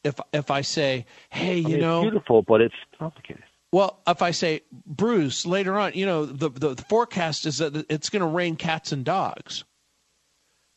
if 0.04 0.20
if 0.32 0.50
I 0.50 0.62
say, 0.62 1.06
hey, 1.30 1.58
you 1.58 1.68
I 1.68 1.72
mean, 1.72 1.80
know, 1.82 2.02
beautiful, 2.02 2.42
but 2.42 2.62
it's 2.62 2.76
complicated. 2.98 3.44
Well, 3.74 4.04
if 4.08 4.22
I 4.22 4.30
say, 4.30 4.62
Bruce, 4.86 5.48
later 5.48 5.80
on, 5.80 5.94
you 5.96 6.06
know, 6.06 6.28
the, 6.28 6.48
the, 6.48 6.76
the 6.76 6.84
forecast 6.84 7.48
is 7.48 7.58
that 7.58 7.88
it's 7.90 8.12
going 8.12 8.20
to 8.20 8.28
rain 8.28 8.56
cats 8.56 8.92
and 8.92 9.04
dogs. 9.04 9.64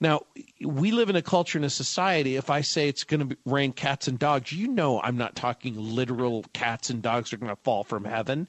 Now, 0.01 0.23
we 0.65 0.93
live 0.93 1.11
in 1.11 1.17
a 1.17 1.21
culture 1.21 1.59
and 1.59 1.67
a 1.67 1.71
society. 1.71 2.37
If 2.37 2.49
I 2.49 2.63
say 2.63 2.89
it's 2.89 3.05
going 3.05 3.29
to 3.29 3.37
rain 3.45 3.73
cats 3.73 4.09
and 4.09 4.19
dogs, 4.19 4.51
you 4.51 4.69
know 4.69 4.99
I'm 5.03 5.19
not 5.19 5.37
talking 5.37 5.75
literal 5.77 6.47
cats 6.55 6.89
and 6.89 7.03
dogs 7.03 7.35
are 7.35 7.37
going 7.37 7.55
to 7.55 7.63
fall 7.63 7.85
from 7.85 8.07
heaven. 8.07 8.49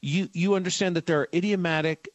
You 0.00 0.28
you 0.32 0.54
understand 0.54 0.94
that 0.94 1.06
there 1.06 1.22
are 1.22 1.28
idiomatic 1.34 2.10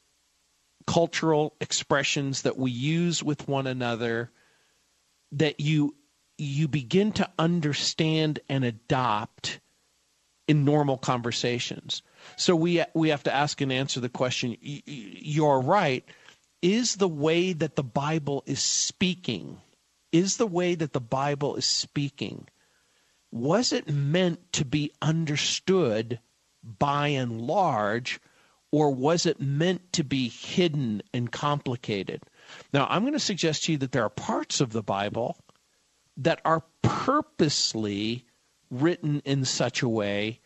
cultural 0.87 1.55
expressions 1.59 2.43
that 2.43 2.57
we 2.57 2.71
use 2.71 3.21
with 3.21 3.49
one 3.49 3.67
another 3.67 4.31
that 5.33 5.59
you 5.59 5.93
you 6.37 6.69
begin 6.69 7.11
to 7.13 7.29
understand 7.37 8.39
and 8.47 8.63
adopt 8.63 9.59
in 10.47 10.65
normal 10.65 10.97
conversations. 10.97 12.01
So 12.35 12.55
we 12.55 12.83
we 12.93 13.09
have 13.09 13.23
to 13.23 13.33
ask 13.33 13.61
and 13.61 13.71
answer 13.71 13.99
the 13.99 14.09
question. 14.09 14.57
You're 14.61 15.61
right. 15.61 16.03
Is 16.61 16.95
the 16.95 17.07
way 17.07 17.53
that 17.53 17.75
the 17.75 17.83
Bible 17.83 18.43
is 18.45 18.61
speaking? 18.61 19.61
Is 20.11 20.37
the 20.37 20.47
way 20.47 20.75
that 20.75 20.93
the 20.93 21.01
Bible 21.01 21.55
is 21.55 21.65
speaking? 21.65 22.47
Was 23.31 23.73
it 23.73 23.89
meant 23.89 24.53
to 24.53 24.65
be 24.65 24.91
understood 25.01 26.19
by 26.63 27.09
and 27.09 27.41
large, 27.41 28.19
or 28.71 28.91
was 28.91 29.25
it 29.25 29.39
meant 29.39 29.93
to 29.93 30.03
be 30.03 30.29
hidden 30.29 31.03
and 31.13 31.31
complicated? 31.31 32.23
Now, 32.71 32.87
I'm 32.89 33.03
going 33.03 33.13
to 33.13 33.19
suggest 33.19 33.65
to 33.65 33.73
you 33.73 33.77
that 33.79 33.91
there 33.91 34.03
are 34.03 34.09
parts 34.09 34.61
of 34.61 34.71
the 34.71 34.83
Bible 34.83 35.37
that 36.17 36.39
are 36.45 36.63
purposely 36.81 38.25
written 38.69 39.21
in 39.25 39.45
such 39.45 39.81
a 39.81 39.89
way 39.89 40.39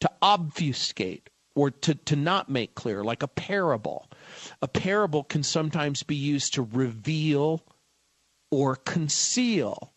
to 0.00 0.10
obfuscate 0.22 1.28
or 1.54 1.70
to, 1.70 1.94
to 1.94 2.16
not 2.16 2.48
make 2.48 2.74
clear, 2.74 3.04
like 3.04 3.22
a 3.22 3.28
parable. 3.28 4.08
A 4.62 4.68
parable 4.68 5.24
can 5.24 5.42
sometimes 5.42 6.02
be 6.02 6.14
used 6.14 6.54
to 6.54 6.62
reveal 6.62 7.62
or 8.50 8.76
conceal, 8.76 9.92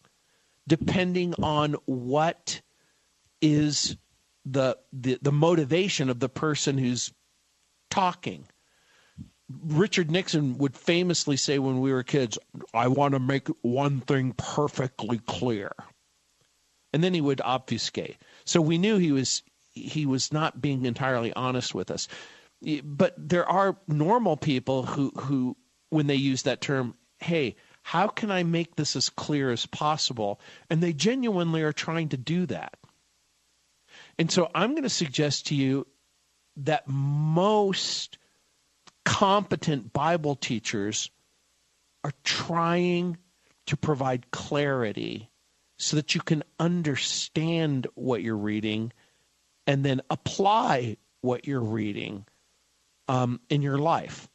depending 0.68 1.34
on 1.42 1.76
what 1.86 2.62
is 3.42 3.98
the, 4.46 4.78
the, 4.92 5.20
the 5.22 5.32
motivation 5.32 6.10
of 6.10 6.20
the 6.20 6.30
person 6.30 6.78
who's 6.78 7.14
talking. 7.90 8.46
Richard 9.50 10.10
Nixon 10.10 10.58
would 10.58 10.76
famously 10.76 11.38
say 11.38 11.60
when 11.60 11.80
we 11.80 11.94
were 11.94 12.04
kids, 12.04 12.38
I 12.74 12.88
want 12.88 13.14
to 13.14 13.20
make 13.20 13.48
one 13.62 14.02
thing 14.02 14.34
perfectly 14.34 15.20
clear. 15.20 15.72
And 16.94 17.04
then 17.04 17.14
he 17.14 17.22
would 17.22 17.42
obfuscate. 17.42 18.18
So 18.46 18.62
we 18.62 18.78
knew 18.78 18.98
he 18.98 19.12
was 19.12 19.42
he 19.72 20.06
was 20.06 20.32
not 20.32 20.62
being 20.62 20.86
entirely 20.86 21.34
honest 21.34 21.74
with 21.74 21.90
us. 21.90 22.08
But 22.84 23.16
there 23.18 23.50
are 23.50 23.78
normal 23.88 24.38
people 24.38 24.84
who 24.84 25.12
who 25.16 25.58
when 25.90 26.08
they 26.08 26.16
use 26.16 26.44
that 26.44 26.62
term, 26.62 26.96
hey, 27.20 27.56
how 27.82 28.08
can 28.08 28.32
I 28.32 28.44
make 28.44 28.76
this 28.76 28.96
as 28.96 29.10
clear 29.10 29.52
as 29.52 29.66
possible? 29.66 30.40
And 30.70 30.82
they 30.82 30.94
genuinely 30.94 31.62
are 31.64 31.74
trying 31.74 32.10
to 32.10 32.18
do 32.18 32.46
that. 32.48 32.78
And 34.18 34.32
so 34.32 34.50
I'm 34.56 34.72
going 34.72 34.84
to 34.84 34.90
suggest 34.90 35.48
to 35.48 35.56
you 35.56 35.86
that 36.58 36.88
most 36.88 38.18
competent 39.04 39.92
Bible 39.92 40.36
teachers 40.36 41.10
are 42.04 42.14
trying 42.24 43.18
to 43.66 43.78
provide 43.78 44.32
clarity 44.32 45.30
so 45.84 45.96
that 45.98 46.16
you 46.16 46.22
can 46.22 46.44
understand 46.60 47.88
what 47.96 48.24
you're 48.24 48.38
reading 48.38 48.92
and 49.68 49.84
then 49.84 50.02
apply 50.10 50.98
what 51.22 51.48
you're 51.48 51.62
reading 51.62 52.26
um, 53.08 53.40
in 53.50 53.62
your 53.62 53.78
life. 53.78 54.30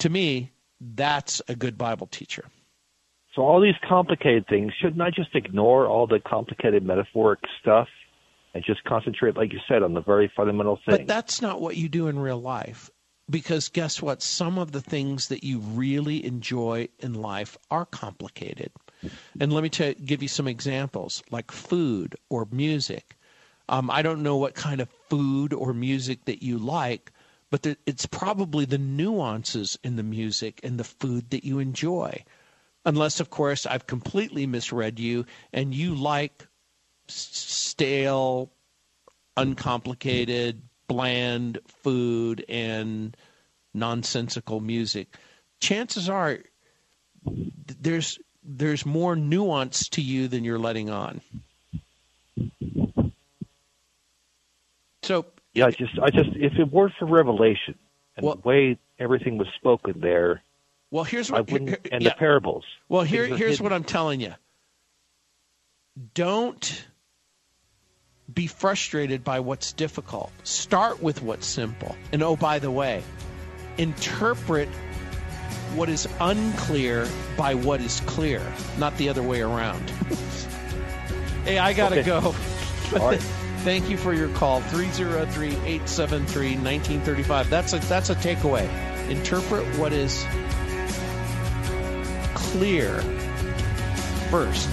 To 0.00 0.10
me, 0.10 0.52
that's 0.80 1.40
a 1.48 1.54
good 1.54 1.78
Bible 1.78 2.06
teacher. 2.06 2.44
So 3.34 3.42
all 3.42 3.60
these 3.60 3.74
complicated 3.88 4.46
things, 4.48 4.72
shouldn't 4.80 5.00
I 5.00 5.10
just 5.10 5.34
ignore 5.34 5.86
all 5.86 6.06
the 6.06 6.20
complicated 6.20 6.84
metaphoric 6.84 7.40
stuff 7.60 7.88
and 8.54 8.62
just 8.64 8.84
concentrate, 8.84 9.36
like 9.36 9.52
you 9.52 9.58
said, 9.66 9.82
on 9.82 9.94
the 9.94 10.02
very 10.02 10.30
fundamental 10.36 10.76
thing? 10.76 10.98
But 10.98 11.06
that's 11.06 11.42
not 11.42 11.60
what 11.60 11.76
you 11.76 11.88
do 11.88 12.06
in 12.06 12.18
real 12.18 12.40
life 12.40 12.90
because 13.28 13.68
guess 13.68 14.02
what? 14.02 14.22
Some 14.22 14.58
of 14.58 14.72
the 14.72 14.80
things 14.80 15.28
that 15.28 15.42
you 15.42 15.58
really 15.58 16.24
enjoy 16.24 16.88
in 17.00 17.14
life 17.14 17.56
are 17.70 17.86
complicated. 17.86 18.70
And 19.40 19.52
let 19.52 19.62
me 19.62 19.68
t- 19.68 19.94
give 19.94 20.22
you 20.22 20.28
some 20.28 20.48
examples, 20.48 21.22
like 21.30 21.50
food 21.50 22.16
or 22.28 22.46
music. 22.50 23.16
Um, 23.68 23.90
I 23.90 24.02
don't 24.02 24.22
know 24.22 24.36
what 24.36 24.54
kind 24.54 24.80
of 24.80 24.88
food 25.08 25.52
or 25.52 25.72
music 25.72 26.24
that 26.26 26.42
you 26.42 26.58
like, 26.58 27.10
but 27.50 27.62
the, 27.62 27.76
it's 27.86 28.06
probably 28.06 28.64
the 28.64 28.78
nuances 28.78 29.78
in 29.82 29.96
the 29.96 30.02
music 30.02 30.60
and 30.62 30.78
the 30.78 30.84
food 30.84 31.30
that 31.30 31.44
you 31.44 31.58
enjoy. 31.58 32.24
Unless, 32.84 33.20
of 33.20 33.30
course, 33.30 33.64
I've 33.64 33.86
completely 33.86 34.46
misread 34.46 34.98
you 34.98 35.24
and 35.52 35.74
you 35.74 35.94
like 35.94 36.46
stale, 37.06 38.50
uncomplicated, 39.36 40.62
bland 40.86 41.58
food 41.66 42.44
and 42.48 43.16
nonsensical 43.72 44.60
music, 44.60 45.16
chances 45.60 46.08
are 46.08 46.38
there's 47.80 48.18
there's 48.44 48.84
more 48.84 49.16
nuance 49.16 49.88
to 49.90 50.02
you 50.02 50.28
than 50.28 50.44
you're 50.44 50.58
letting 50.58 50.90
on. 50.90 51.20
So 55.02 55.26
yeah, 55.52 55.66
I 55.66 55.70
just 55.70 55.98
I 55.98 56.10
just 56.10 56.30
if 56.34 56.54
it 56.58 56.72
were 56.72 56.90
for 56.98 57.06
Revelation 57.06 57.76
and 58.16 58.26
well, 58.26 58.36
the 58.36 58.48
way 58.48 58.78
everything 58.98 59.38
was 59.38 59.48
spoken 59.56 60.00
there, 60.00 60.42
well, 60.90 61.04
here's 61.04 61.30
what 61.30 61.38
I 61.38 61.52
wouldn't, 61.52 61.70
here, 61.70 61.78
and 61.92 62.02
yeah. 62.02 62.10
the 62.10 62.14
parables. 62.16 62.64
Well, 62.88 63.02
here 63.02 63.26
here's 63.26 63.60
what 63.60 63.72
I'm 63.72 63.84
telling 63.84 64.20
you. 64.20 64.34
Don't 66.14 66.86
be 68.32 68.46
frustrated 68.46 69.22
by 69.22 69.40
what's 69.40 69.72
difficult. 69.72 70.32
Start 70.44 71.02
with 71.02 71.22
what's 71.22 71.46
simple. 71.46 71.94
And 72.12 72.22
oh, 72.22 72.36
by 72.36 72.58
the 72.58 72.70
way, 72.70 73.02
interpret 73.76 74.68
what 75.74 75.88
is 75.88 76.06
unclear 76.20 77.08
by 77.36 77.54
what 77.54 77.80
is 77.80 78.00
clear, 78.06 78.40
not 78.78 78.96
the 78.96 79.08
other 79.08 79.22
way 79.22 79.40
around. 79.42 79.88
hey, 81.44 81.58
I 81.58 81.72
got 81.72 81.90
to 81.90 82.00
Okay. 82.00 82.08
go. 82.08 82.34
Right. 82.92 83.20
Thank 83.64 83.88
you 83.88 83.96
for 83.96 84.12
your 84.12 84.28
call 84.30 84.60
303-873-1935. 84.62 87.48
That's 87.48 87.72
a 87.72 87.78
that's 87.78 88.10
a 88.10 88.14
takeaway. 88.14 88.68
Interpret 89.08 89.64
what 89.78 89.92
is 89.94 90.22
clear 92.34 93.00
first. 94.30 94.68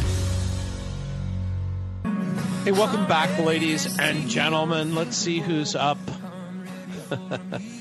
Hey, 2.66 2.72
welcome 2.74 3.08
back, 3.08 3.40
ladies 3.40 3.98
and 3.98 4.28
gentlemen. 4.30 4.94
Let's 4.94 5.16
see 5.18 5.40
who's 5.40 5.74
up. 5.76 5.98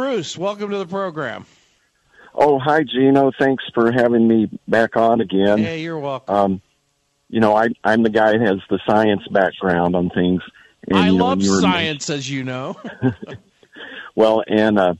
Bruce, 0.00 0.36
welcome 0.36 0.68
to 0.68 0.76
the 0.76 0.84
program. 0.86 1.46
Oh, 2.34 2.58
hi, 2.58 2.82
Gino. 2.82 3.32
Thanks 3.38 3.64
for 3.72 3.90
having 3.90 4.28
me 4.28 4.50
back 4.68 4.94
on 4.94 5.22
again. 5.22 5.56
Hey, 5.56 5.80
you're 5.80 5.98
welcome. 5.98 6.34
Um, 6.34 6.62
you 7.30 7.40
know, 7.40 7.56
I, 7.56 7.68
I'm 7.82 8.02
the 8.02 8.10
guy 8.10 8.32
that 8.32 8.40
has 8.42 8.58
the 8.68 8.78
science 8.86 9.26
background 9.30 9.96
on 9.96 10.10
things, 10.10 10.42
And, 10.86 10.98
I 10.98 11.06
you 11.06 11.16
know, 11.16 11.24
love 11.28 11.42
science, 11.42 12.10
as 12.10 12.28
you 12.28 12.44
know. 12.44 12.78
Well, 14.14 14.42
and 14.46 14.78
uh, 14.78 14.94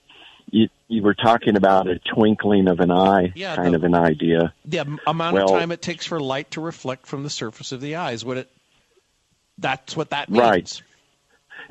you 0.51 0.69
you 0.89 1.03
were 1.03 1.15
talking 1.15 1.57
about 1.57 1.89
a 1.89 1.99
twinkling 1.99 2.67
of 2.69 2.81
an 2.81 2.91
eye 2.91 3.33
Yeah, 3.35 3.57
kind 3.57 3.73
the- 3.73 3.77
of 3.79 3.85
an 3.85 3.95
idea. 3.95 4.53
the 4.65 4.79
am- 4.81 4.99
amount 5.07 5.39
of 5.39 5.49
time 5.51 5.73
it 5.73 5.81
takes 5.83 6.07
for 6.07 6.21
light 6.21 6.51
to 6.53 6.61
reflect 6.63 7.07
from 7.07 7.23
the 7.23 7.31
surface 7.31 7.73
of 7.73 7.81
the 7.83 7.97
eyes. 7.97 8.25
What 8.25 8.37
it 8.39 8.51
that's 9.59 9.95
what 9.97 10.11
that 10.11 10.29
means. 10.31 10.43
Right. 10.43 10.83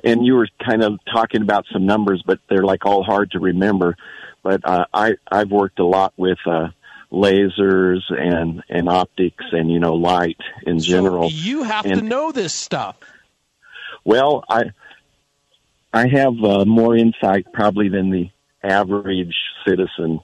And 0.04 0.26
you 0.26 0.36
were 0.36 0.48
kind 0.64 0.84
of 0.84 1.00
talking 1.12 1.42
about 1.42 1.66
some 1.72 1.86
numbers, 1.86 2.24
but 2.26 2.40
they're 2.50 2.64
like 2.64 2.86
all 2.86 3.04
hard 3.04 3.32
to 3.32 3.40
remember. 3.40 3.96
But 4.44 4.62
uh, 4.64 4.86
I 4.94 5.14
I've 5.32 5.52
worked 5.52 5.80
a 5.80 5.86
lot 5.86 6.14
with 6.18 6.38
uh, 6.46 6.70
lasers 7.12 8.02
and 8.10 8.64
and 8.70 8.90
optics 8.90 9.44
and 9.52 9.72
you 9.72 9.80
know 9.80 9.94
light 9.94 10.40
in 10.66 10.80
general. 10.80 11.30
You 11.30 11.64
have 11.64 11.86
to 11.86 12.02
know 12.02 12.32
this 12.32 12.54
stuff. 12.54 12.98
Well, 14.04 14.44
I 14.50 14.72
I 15.94 16.08
have 16.08 16.34
uh, 16.44 16.66
more 16.66 16.96
insight 16.96 17.48
probably 17.54 17.90
than 17.90 18.12
the 18.12 18.30
average 18.62 19.36
citizen, 19.68 20.20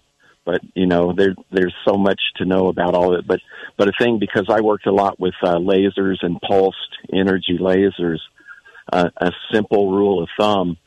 but 0.45 0.61
you 0.75 0.85
know 0.85 1.13
there 1.13 1.33
there's 1.51 1.75
so 1.87 1.95
much 1.95 2.19
to 2.37 2.45
know 2.45 2.67
about 2.67 2.93
all 2.93 3.13
of 3.13 3.19
it. 3.19 3.27
But 3.27 3.39
but 3.77 3.87
a 3.87 3.93
thing 3.97 4.19
because 4.19 4.45
I 4.49 4.61
worked 4.61 4.85
a 4.85 4.91
lot 4.91 5.19
with 5.19 5.33
uh, 5.41 5.55
lasers 5.55 6.17
and 6.21 6.39
pulsed 6.41 6.97
energy 7.13 7.57
lasers. 7.59 8.19
A 8.91 9.31
simple 9.53 9.91
rule 9.91 10.21
of 10.21 10.29
thumb 10.37 10.77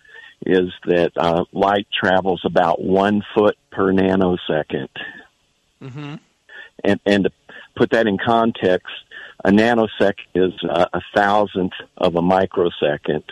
is 0.44 0.70
that 0.84 1.12
uh, 1.16 1.44
light 1.52 1.86
travels 1.92 2.42
about 2.44 2.82
one 2.82 3.22
foot 3.34 3.56
per 3.70 3.92
nanosecond. 3.92 4.88
hmm 5.80 6.16
And, 6.84 7.00
and 7.06 7.24
to 7.24 7.30
put 7.76 7.90
that 7.90 8.06
in 8.06 8.18
context, 8.18 8.92
a 9.44 9.50
nanosecond 9.50 10.14
is 10.34 10.52
uh, 10.68 10.86
a 10.92 11.00
thousandth 11.14 11.74
of 11.96 12.16
a 12.16 12.22
microsecond. 12.22 13.24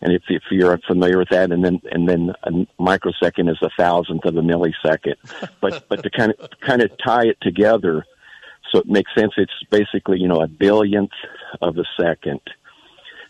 And 0.00 0.12
if, 0.12 0.22
if 0.28 0.42
you're 0.50 0.78
familiar 0.86 1.18
with 1.18 1.28
that, 1.28 1.52
and 1.52 1.64
then 1.64 1.80
and 1.92 2.08
then 2.08 2.32
a 2.42 2.66
microsecond 2.82 3.48
is 3.48 3.58
a 3.62 3.70
thousandth 3.78 4.24
of 4.24 4.36
a 4.36 4.42
millisecond. 4.42 5.14
But 5.60 5.88
but 5.88 6.02
to 6.02 6.10
kind 6.10 6.32
of 6.32 6.50
kind 6.60 6.82
of 6.82 6.90
tie 6.98 7.26
it 7.26 7.38
together, 7.40 8.04
so 8.70 8.80
it 8.80 8.86
makes 8.86 9.14
sense. 9.14 9.32
It's 9.36 9.52
basically 9.70 10.18
you 10.18 10.26
know 10.26 10.40
a 10.40 10.48
billionth 10.48 11.12
of 11.60 11.78
a 11.78 11.84
second, 12.00 12.40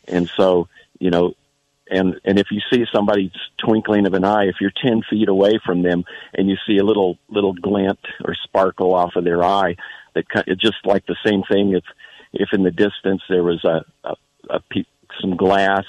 and 0.08 0.30
so 0.36 0.68
you 0.98 1.10
know 1.10 1.34
and 1.90 2.20
and 2.24 2.38
if 2.38 2.46
you 2.50 2.60
see 2.72 2.84
somebody's 2.92 3.32
twinkling 3.58 4.06
of 4.06 4.14
an 4.14 4.24
eye, 4.24 4.44
if 4.44 4.56
you're 4.60 4.72
ten 4.74 5.02
feet 5.08 5.28
away 5.28 5.60
from 5.64 5.82
them 5.82 6.04
and 6.34 6.48
you 6.48 6.56
see 6.66 6.78
a 6.78 6.84
little 6.84 7.18
little 7.28 7.52
glint 7.52 8.00
or 8.24 8.34
sparkle 8.34 8.94
off 8.94 9.16
of 9.16 9.24
their 9.24 9.44
eye, 9.44 9.76
that 10.14 10.24
just 10.58 10.84
like 10.84 11.06
the 11.06 11.16
same 11.24 11.42
thing. 11.42 11.74
If 11.74 11.84
if 12.32 12.48
in 12.52 12.62
the 12.62 12.70
distance 12.70 13.22
there 13.28 13.42
was 13.42 13.64
a 13.64 13.84
a, 14.04 14.14
a 14.50 14.60
pe- 14.70 14.84
some 15.20 15.36
glass 15.36 15.84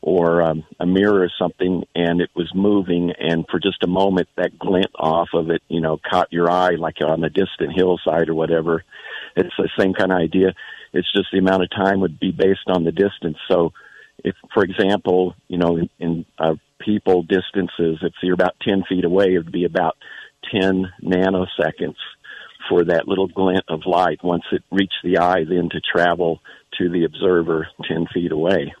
or 0.00 0.42
um, 0.42 0.64
a 0.78 0.86
mirror 0.86 1.22
or 1.22 1.30
something, 1.38 1.84
and 1.94 2.20
it 2.20 2.30
was 2.34 2.50
moving, 2.54 3.12
and 3.18 3.44
for 3.50 3.58
just 3.58 3.82
a 3.82 3.88
moment 3.88 4.28
that 4.36 4.58
glint 4.58 4.90
off 4.94 5.28
of 5.34 5.50
it, 5.50 5.62
you 5.68 5.80
know, 5.80 5.98
caught 6.08 6.32
your 6.32 6.50
eye 6.50 6.76
like 6.76 7.00
on 7.00 7.24
a 7.24 7.30
distant 7.30 7.72
hillside 7.74 8.28
or 8.28 8.34
whatever. 8.34 8.84
It's 9.36 9.54
the 9.56 9.68
same 9.78 9.94
kind 9.94 10.12
of 10.12 10.18
idea. 10.18 10.54
It's 10.92 11.10
just 11.12 11.28
the 11.32 11.38
amount 11.38 11.62
of 11.62 11.70
time 11.70 12.00
would 12.00 12.18
be 12.18 12.32
based 12.32 12.68
on 12.68 12.84
the 12.84 12.92
distance. 12.92 13.36
So 13.50 13.72
if, 14.24 14.34
for 14.52 14.64
example, 14.64 15.34
you 15.48 15.58
know, 15.58 15.76
in, 15.76 15.90
in 15.98 16.26
uh, 16.38 16.54
people 16.78 17.22
distances, 17.22 17.98
if 18.02 18.12
you're 18.22 18.34
about 18.34 18.56
10 18.62 18.84
feet 18.88 19.04
away, 19.04 19.34
it 19.34 19.38
would 19.38 19.52
be 19.52 19.64
about 19.64 19.96
10 20.50 20.90
nanoseconds 21.02 21.96
for 22.68 22.84
that 22.84 23.08
little 23.08 23.28
glint 23.28 23.64
of 23.68 23.86
light 23.86 24.22
once 24.22 24.44
it 24.52 24.62
reached 24.70 24.98
the 25.02 25.18
eye, 25.18 25.44
then 25.44 25.68
to 25.70 25.80
travel 25.80 26.40
to 26.78 26.88
the 26.88 27.04
observer 27.04 27.68
10 27.86 28.06
feet 28.12 28.32
away. 28.32 28.72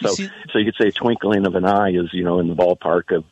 You 0.00 0.08
So, 0.08 0.14
see- 0.14 0.30
so 0.52 0.58
you 0.58 0.64
could 0.66 0.76
say 0.80 0.88
a 0.88 0.92
twinkling 0.92 1.46
of 1.46 1.54
an 1.54 1.64
eye 1.64 1.90
is, 1.90 2.10
you 2.12 2.24
know, 2.24 2.38
in 2.38 2.48
the 2.48 2.54
ballpark 2.54 3.14
of 3.16 3.24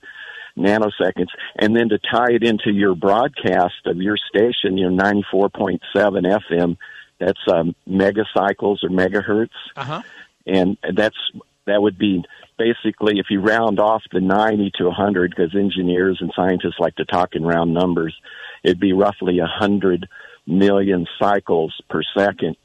nanoseconds. 0.56 1.28
And 1.56 1.76
then 1.76 1.88
to 1.90 1.98
tie 1.98 2.32
it 2.32 2.42
into 2.44 2.70
your 2.72 2.94
broadcast 2.94 3.86
of 3.86 3.96
your 3.98 4.16
station, 4.16 4.78
you 4.78 4.88
know, 4.90 5.02
94.7 5.04 5.80
FM, 5.94 6.76
that's 7.18 7.40
um, 7.50 7.74
megacycles 7.88 8.82
or 8.82 8.90
megahertz. 8.90 9.50
Uh 9.76 9.84
huh. 9.84 10.02
and 10.46 10.76
that's 10.96 11.16
that 11.66 11.80
would 11.80 11.98
be 11.98 12.22
basically 12.58 13.18
if 13.18 13.26
you 13.30 13.40
round 13.40 13.80
off 13.80 14.02
the 14.12 14.20
90 14.20 14.72
to 14.76 14.84
100 14.84 15.30
because 15.34 15.54
engineers 15.54 16.18
and 16.20 16.30
scientists 16.36 16.78
like 16.78 16.94
to 16.96 17.04
talk 17.04 17.34
in 17.34 17.42
round 17.44 17.72
numbers 17.72 18.14
it'd 18.64 18.80
be 18.80 18.92
roughly 18.92 19.38
100 19.38 20.08
million 20.46 21.06
cycles 21.20 21.74
per 21.88 22.02
second. 22.16 22.56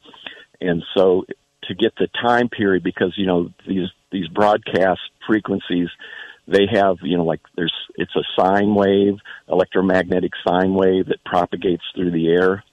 And 0.61 0.83
so 0.95 1.25
to 1.63 1.75
get 1.75 1.93
the 1.97 2.07
time 2.21 2.49
period 2.49 2.83
because 2.83 3.13
you 3.15 3.27
know 3.27 3.51
these 3.67 3.89
these 4.11 4.27
broadcast 4.27 5.01
frequencies 5.27 5.89
they 6.47 6.65
have 6.71 6.97
you 7.03 7.15
know 7.15 7.23
like 7.23 7.41
there's 7.55 7.73
it's 7.95 8.15
a 8.15 8.23
sine 8.35 8.73
wave 8.73 9.15
electromagnetic 9.47 10.31
sine 10.47 10.73
wave 10.73 11.07
that 11.07 11.23
propagates 11.23 11.83
through 11.95 12.11
the 12.11 12.27
air 12.29 12.63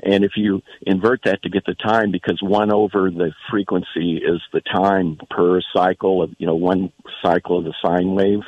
and 0.00 0.24
if 0.24 0.32
you 0.36 0.62
invert 0.82 1.22
that 1.24 1.42
to 1.42 1.48
get 1.48 1.64
the 1.66 1.74
time, 1.74 2.12
because 2.12 2.38
one 2.40 2.72
over 2.72 3.10
the 3.10 3.32
frequency 3.50 4.18
is 4.18 4.40
the 4.52 4.60
time 4.60 5.18
per 5.28 5.60
cycle 5.74 6.22
of, 6.22 6.30
you 6.38 6.46
know, 6.46 6.54
one 6.54 6.92
cycle 7.22 7.58
of 7.58 7.64
the 7.64 7.74
sine 7.82 8.14
wave, 8.14 8.42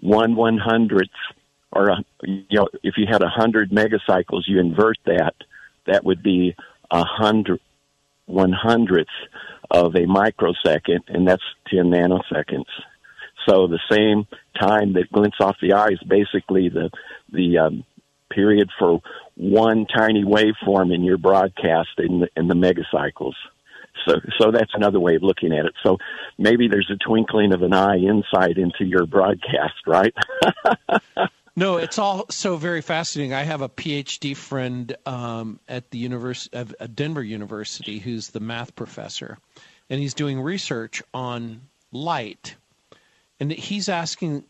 one 0.00 0.34
one 0.34 0.58
hundredth, 0.58 1.10
or, 1.70 1.92
uh, 1.92 1.96
you 2.22 2.44
know, 2.50 2.68
if 2.82 2.94
you 2.96 3.06
had 3.10 3.22
a 3.22 3.28
hundred 3.28 3.70
megacycles, 3.70 4.42
you 4.46 4.58
invert 4.58 4.98
that, 5.06 5.34
that 5.86 6.04
would 6.04 6.22
be 6.22 6.56
a 6.90 7.04
hundred, 7.04 7.60
one 8.26 8.52
hundredth 8.52 9.08
of 9.70 9.94
a 9.94 10.06
microsecond, 10.06 11.04
and 11.08 11.28
that's 11.28 11.42
10 11.70 11.90
nanoseconds. 11.90 12.66
So 13.48 13.68
the 13.68 13.80
same 13.90 14.26
time 14.60 14.94
that 14.94 15.12
glints 15.12 15.36
off 15.40 15.56
the 15.60 15.74
eye 15.74 15.90
is 15.90 16.00
basically 16.06 16.68
the, 16.68 16.90
the, 17.32 17.58
um, 17.58 17.84
period 18.30 18.68
for 18.78 19.00
one 19.36 19.86
tiny 19.86 20.24
waveform 20.24 20.94
in 20.94 21.02
your 21.02 21.18
broadcast 21.18 21.90
in 21.98 22.20
the, 22.20 22.28
in 22.36 22.48
the 22.48 22.54
megacycles. 22.54 23.34
So, 24.06 24.20
so 24.38 24.50
that's 24.50 24.72
another 24.74 25.00
way 25.00 25.16
of 25.16 25.22
looking 25.22 25.52
at 25.52 25.66
it. 25.66 25.74
So 25.82 25.98
maybe 26.38 26.68
there's 26.68 26.90
a 26.90 26.96
twinkling 26.96 27.52
of 27.52 27.62
an 27.62 27.72
eye 27.72 27.96
insight 27.96 28.56
into 28.56 28.84
your 28.84 29.06
broadcast, 29.06 29.86
right? 29.86 30.14
No, 31.58 31.78
it's 31.78 31.98
all 31.98 32.26
so 32.28 32.58
very 32.58 32.82
fascinating. 32.82 33.32
I 33.32 33.42
have 33.44 33.62
a 33.62 33.68
PhD 33.70 34.36
friend 34.36 34.94
um, 35.06 35.58
at 35.66 35.90
the 35.90 35.98
univers- 35.98 36.50
of 36.52 36.74
Denver 36.94 37.22
University 37.22 37.98
who's 37.98 38.28
the 38.28 38.40
math 38.40 38.76
professor, 38.76 39.38
and 39.88 39.98
he's 39.98 40.12
doing 40.12 40.38
research 40.38 41.02
on 41.14 41.62
light, 41.92 42.56
and 43.40 43.50
he's 43.50 43.88
asking 43.88 44.44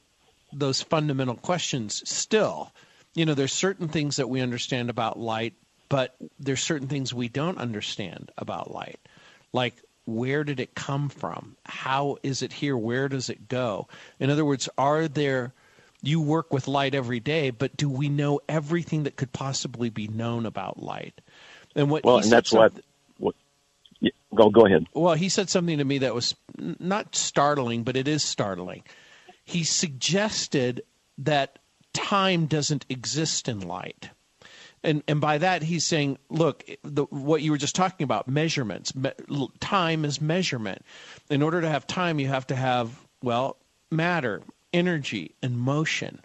those 0.53 0.83
fundamental 0.83 1.37
questions 1.37 2.03
still. 2.11 2.72
You 3.16 3.24
know, 3.24 3.35
there's 3.35 3.52
certain 3.52 3.88
things 3.88 4.16
that 4.16 4.29
we 4.29 4.42
understand 4.42 4.90
about 4.90 5.18
light, 5.18 5.55
but 5.88 6.14
there's 6.38 6.62
certain 6.62 6.87
things 6.87 7.12
we 7.12 7.29
don't 7.29 7.59
understand 7.59 8.31
about 8.37 8.72
light, 8.72 9.00
like 9.52 9.74
where 10.05 10.44
did 10.44 10.61
it 10.61 10.74
come 10.74 11.09
from? 11.09 11.57
How 11.64 12.18
is 12.22 12.42
it 12.42 12.52
here? 12.52 12.76
Where 12.76 13.09
does 13.09 13.29
it 13.29 13.48
go? 13.48 13.88
In 14.20 14.31
other 14.31 14.44
words, 14.44 14.68
are 14.79 15.09
there 15.09 15.52
you 16.02 16.20
work 16.20 16.52
with 16.52 16.68
light 16.68 16.94
every 16.94 17.18
day, 17.18 17.50
but 17.50 17.76
do 17.76 17.88
we 17.88 18.09
know 18.09 18.40
everything 18.48 19.05
that 19.05 19.16
could 19.16 19.33
possibly 19.33 19.90
be 19.90 20.07
known 20.07 20.46
about 20.46 20.81
light? 20.81 21.20
And 21.74 21.90
what 21.90 22.05
well, 22.05 22.18
he 22.18 22.24
and 22.24 22.33
that's 22.33 22.52
what, 22.52 22.72
yeah, 24.00 24.11
go, 24.35 24.50
go 24.50 24.66
ahead. 24.66 24.87
well, 24.94 25.14
he 25.14 25.29
said 25.29 25.48
something 25.48 25.79
to 25.79 25.85
me 25.85 25.98
that 25.98 26.14
was 26.14 26.35
not 26.59 27.16
startling, 27.16 27.83
but 27.83 27.96
it 27.96 28.07
is 28.07 28.22
startling. 28.22 28.83
He 29.44 29.64
suggested 29.64 30.83
that 31.18 31.59
time 31.96 32.46
doesn't 32.46 32.85
exist 32.88 33.48
in 33.48 33.61
light. 33.61 34.11
And, 34.82 35.02
and 35.09 35.20
by 35.20 35.38
that 35.38 35.62
he's 35.62 35.85
saying, 35.85 36.18
look, 36.28 36.64
the, 36.85 37.04
what 37.04 37.42
you 37.42 37.50
were 37.50 37.59
just 37.59 37.74
talking 37.74 38.04
about, 38.04 38.28
measurements. 38.28 38.94
Me, 38.94 39.11
time 39.59 40.04
is 40.04 40.21
measurement. 40.21 40.85
In 41.29 41.42
order 41.42 41.60
to 41.60 41.68
have 41.68 41.87
time, 41.87 42.21
you 42.21 42.29
have 42.29 42.46
to 42.48 42.56
have 42.56 43.00
well 43.23 43.56
matter, 43.90 44.42
energy, 44.73 45.35
and 45.42 45.58
motion. 45.58 46.21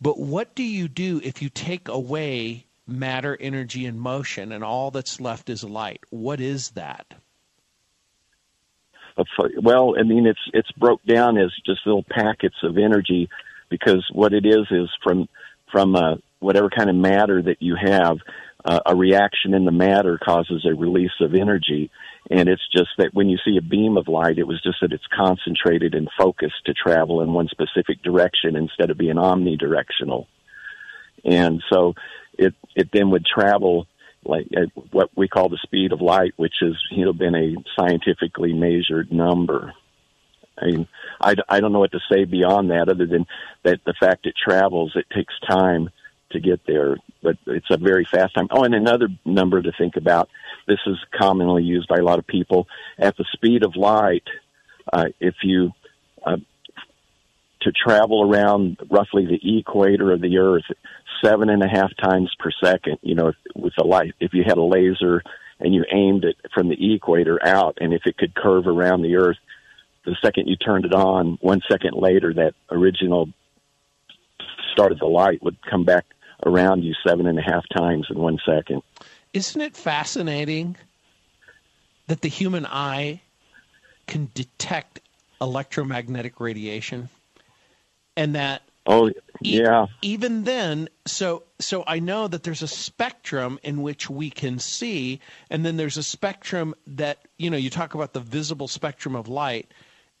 But 0.00 0.18
what 0.18 0.54
do 0.54 0.62
you 0.62 0.88
do 0.88 1.20
if 1.24 1.42
you 1.42 1.48
take 1.48 1.88
away 1.88 2.66
matter, 2.86 3.36
energy, 3.40 3.84
and 3.84 4.00
motion, 4.00 4.52
and 4.52 4.62
all 4.62 4.90
that's 4.90 5.20
left 5.20 5.50
is 5.50 5.64
light? 5.64 6.00
What 6.10 6.40
is 6.40 6.70
that? 6.70 7.14
well, 9.60 9.94
I 9.98 10.04
mean, 10.04 10.26
it's 10.26 10.38
it's 10.52 10.70
broke 10.72 11.02
down 11.04 11.38
as 11.38 11.50
just 11.66 11.80
little 11.84 12.04
packets 12.08 12.54
of 12.62 12.78
energy, 12.78 13.28
because 13.68 14.06
what 14.12 14.32
it 14.32 14.46
is 14.46 14.66
is 14.70 14.88
from 15.02 15.28
from 15.70 15.94
uh, 15.94 16.16
whatever 16.40 16.70
kind 16.70 16.88
of 16.88 16.96
matter 16.96 17.42
that 17.42 17.60
you 17.60 17.76
have, 17.80 18.18
uh, 18.64 18.80
a 18.86 18.96
reaction 18.96 19.54
in 19.54 19.64
the 19.64 19.72
matter 19.72 20.18
causes 20.18 20.66
a 20.66 20.74
release 20.74 21.12
of 21.20 21.34
energy, 21.34 21.90
and 22.30 22.48
it's 22.48 22.66
just 22.74 22.90
that 22.98 23.12
when 23.12 23.28
you 23.28 23.38
see 23.44 23.56
a 23.56 23.62
beam 23.62 23.96
of 23.96 24.08
light, 24.08 24.38
it 24.38 24.46
was 24.46 24.62
just 24.62 24.78
that 24.80 24.92
it's 24.92 25.06
concentrated 25.14 25.94
and 25.94 26.08
focused 26.18 26.64
to 26.66 26.74
travel 26.74 27.20
in 27.22 27.32
one 27.32 27.48
specific 27.48 28.02
direction 28.02 28.56
instead 28.56 28.90
of 28.90 28.98
being 28.98 29.16
omnidirectional, 29.16 30.26
and 31.24 31.62
so 31.70 31.94
it 32.38 32.54
it 32.74 32.88
then 32.92 33.10
would 33.10 33.26
travel 33.26 33.86
like 34.24 34.48
uh, 34.56 34.80
what 34.90 35.10
we 35.16 35.28
call 35.28 35.48
the 35.48 35.58
speed 35.62 35.92
of 35.92 36.00
light, 36.00 36.32
which 36.36 36.54
has 36.60 36.74
you 36.90 37.04
know 37.04 37.12
been 37.12 37.34
a 37.34 37.54
scientifically 37.78 38.52
measured 38.52 39.12
number. 39.12 39.72
I 40.60 40.66
mean, 40.66 40.88
I, 41.20 41.34
I 41.48 41.60
don't 41.60 41.72
know 41.72 41.78
what 41.78 41.92
to 41.92 42.00
say 42.10 42.24
beyond 42.24 42.70
that, 42.70 42.88
other 42.88 43.06
than 43.06 43.26
that 43.62 43.80
the 43.84 43.94
fact 43.98 44.26
it 44.26 44.34
travels, 44.42 44.92
it 44.94 45.06
takes 45.14 45.34
time 45.48 45.90
to 46.30 46.40
get 46.40 46.60
there, 46.66 46.96
but 47.22 47.36
it's 47.46 47.70
a 47.70 47.78
very 47.78 48.04
fast 48.04 48.34
time. 48.34 48.48
Oh, 48.50 48.64
and 48.64 48.74
another 48.74 49.08
number 49.24 49.62
to 49.62 49.72
think 49.72 49.96
about. 49.96 50.28
This 50.66 50.80
is 50.86 50.96
commonly 51.18 51.62
used 51.62 51.88
by 51.88 51.96
a 51.96 52.02
lot 52.02 52.18
of 52.18 52.26
people. 52.26 52.68
At 52.98 53.16
the 53.16 53.24
speed 53.32 53.64
of 53.64 53.76
light, 53.76 54.24
uh, 54.92 55.06
if 55.20 55.36
you 55.42 55.72
uh, 56.24 56.36
to 57.62 57.72
travel 57.72 58.22
around 58.22 58.78
roughly 58.90 59.26
the 59.26 59.58
equator 59.58 60.12
of 60.12 60.20
the 60.20 60.38
Earth 60.38 60.64
seven 61.24 61.48
and 61.48 61.62
a 61.62 61.68
half 61.68 61.90
times 61.96 62.34
per 62.38 62.50
second. 62.62 62.98
You 63.02 63.14
know, 63.14 63.32
with 63.54 63.74
a 63.78 63.84
light, 63.84 64.14
if 64.20 64.32
you 64.32 64.44
had 64.46 64.58
a 64.58 64.62
laser 64.62 65.22
and 65.60 65.74
you 65.74 65.84
aimed 65.90 66.24
it 66.24 66.36
from 66.54 66.68
the 66.68 66.94
equator 66.94 67.44
out, 67.44 67.78
and 67.80 67.92
if 67.92 68.02
it 68.06 68.16
could 68.16 68.34
curve 68.34 68.66
around 68.66 69.02
the 69.02 69.16
Earth, 69.16 69.38
the 70.08 70.16
second 70.22 70.46
you 70.48 70.56
turned 70.56 70.86
it 70.86 70.94
on, 70.94 71.38
one 71.42 71.60
second 71.70 71.94
later, 71.94 72.32
that 72.32 72.54
original 72.70 73.28
start 74.72 74.90
of 74.90 74.98
the 74.98 75.06
light 75.06 75.42
would 75.42 75.56
come 75.68 75.84
back 75.84 76.06
around 76.46 76.82
you 76.82 76.94
seven 77.06 77.26
and 77.26 77.38
a 77.38 77.42
half 77.42 77.64
times 77.76 78.06
in 78.08 78.18
one 78.18 78.38
second. 78.46 78.82
Isn't 79.34 79.60
it 79.60 79.76
fascinating 79.76 80.76
that 82.06 82.22
the 82.22 82.28
human 82.28 82.64
eye 82.64 83.20
can 84.06 84.30
detect 84.34 85.00
electromagnetic 85.40 86.40
radiation? 86.40 87.10
And 88.16 88.34
that 88.34 88.62
Oh, 88.90 89.10
yeah. 89.42 89.84
E- 89.84 89.88
even 90.00 90.44
then, 90.44 90.88
so 91.04 91.42
so 91.58 91.84
I 91.86 91.98
know 91.98 92.26
that 92.26 92.42
there's 92.42 92.62
a 92.62 92.68
spectrum 92.68 93.58
in 93.62 93.82
which 93.82 94.08
we 94.08 94.30
can 94.30 94.58
see, 94.58 95.20
and 95.50 95.66
then 95.66 95.76
there's 95.76 95.98
a 95.98 96.02
spectrum 96.02 96.74
that 96.86 97.18
you 97.36 97.50
know 97.50 97.58
you 97.58 97.68
talk 97.68 97.92
about 97.92 98.14
the 98.14 98.20
visible 98.20 98.66
spectrum 98.66 99.14
of 99.14 99.28
light, 99.28 99.70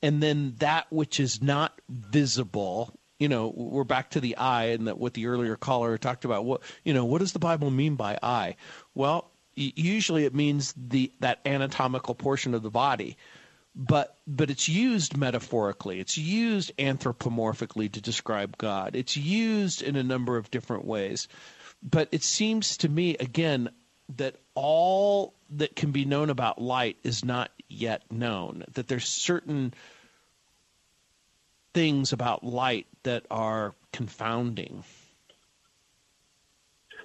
and 0.02 0.22
then 0.22 0.54
that 0.58 0.86
which 0.90 1.20
is 1.20 1.42
not 1.42 1.80
visible. 1.88 2.94
You 3.18 3.28
know, 3.28 3.52
we're 3.54 3.84
back 3.84 4.10
to 4.10 4.20
the 4.20 4.36
eye, 4.36 4.66
and 4.66 4.86
that 4.86 4.98
what 4.98 5.14
the 5.14 5.26
earlier 5.26 5.56
caller 5.56 5.98
talked 5.98 6.24
about. 6.24 6.44
What 6.44 6.62
you 6.84 6.94
know, 6.94 7.04
what 7.04 7.18
does 7.18 7.32
the 7.32 7.38
Bible 7.38 7.70
mean 7.70 7.96
by 7.96 8.18
eye? 8.22 8.56
Well, 8.94 9.30
usually 9.54 10.24
it 10.24 10.34
means 10.34 10.74
the 10.76 11.12
that 11.20 11.40
anatomical 11.44 12.14
portion 12.14 12.54
of 12.54 12.62
the 12.62 12.70
body 12.70 13.16
but 13.74 14.18
but 14.26 14.50
it's 14.50 14.68
used 14.68 15.16
metaphorically 15.16 16.00
it's 16.00 16.18
used 16.18 16.72
anthropomorphically 16.78 17.90
to 17.90 18.00
describe 18.00 18.58
god 18.58 18.96
it's 18.96 19.16
used 19.16 19.82
in 19.82 19.96
a 19.96 20.02
number 20.02 20.36
of 20.36 20.50
different 20.50 20.84
ways 20.84 21.28
but 21.82 22.08
it 22.10 22.22
seems 22.22 22.76
to 22.76 22.88
me 22.88 23.16
again 23.18 23.68
that 24.16 24.36
all 24.60 25.34
that 25.50 25.76
can 25.76 25.92
be 25.92 26.04
known 26.04 26.30
about 26.30 26.60
light 26.60 26.96
is 27.04 27.24
not 27.24 27.52
yet 27.68 28.02
known 28.10 28.64
that 28.72 28.88
there's 28.88 29.06
certain 29.06 29.72
things 31.74 32.12
about 32.12 32.42
light 32.42 32.88
that 33.04 33.24
are 33.30 33.72
confounding. 33.92 34.82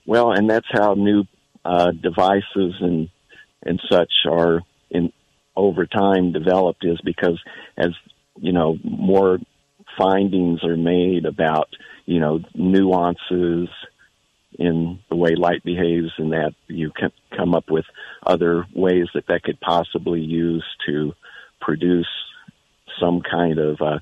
Well 0.07 0.31
and 0.31 0.49
that's 0.49 0.65
how 0.71 0.95
new 0.95 1.25
uh, 1.63 1.91
devices 1.91 2.73
and 2.81 3.09
and 3.61 3.79
such 3.87 4.11
are 4.27 4.61
in 4.89 5.13
over 5.55 5.85
time 5.85 6.31
developed 6.31 6.83
is 6.83 6.99
because 7.05 7.39
as 7.77 7.91
you 8.35 8.51
know 8.51 8.79
more 8.83 9.37
findings 9.95 10.63
are 10.63 10.75
made 10.75 11.25
about 11.25 11.69
you 12.07 12.19
know 12.19 12.39
nuances 12.55 13.69
in 14.59 14.99
the 15.09 15.15
way 15.15 15.35
light 15.35 15.63
behaves 15.63 16.11
and 16.17 16.31
that 16.31 16.53
you 16.67 16.91
can 16.91 17.11
come 17.35 17.55
up 17.55 17.69
with 17.69 17.85
other 18.25 18.65
ways 18.75 19.07
that 19.13 19.27
that 19.27 19.43
could 19.43 19.59
possibly 19.59 20.21
use 20.21 20.65
to 20.85 21.13
produce 21.59 22.07
some 22.99 23.21
kind 23.21 23.59
of 23.59 23.81
uh, 23.81 23.99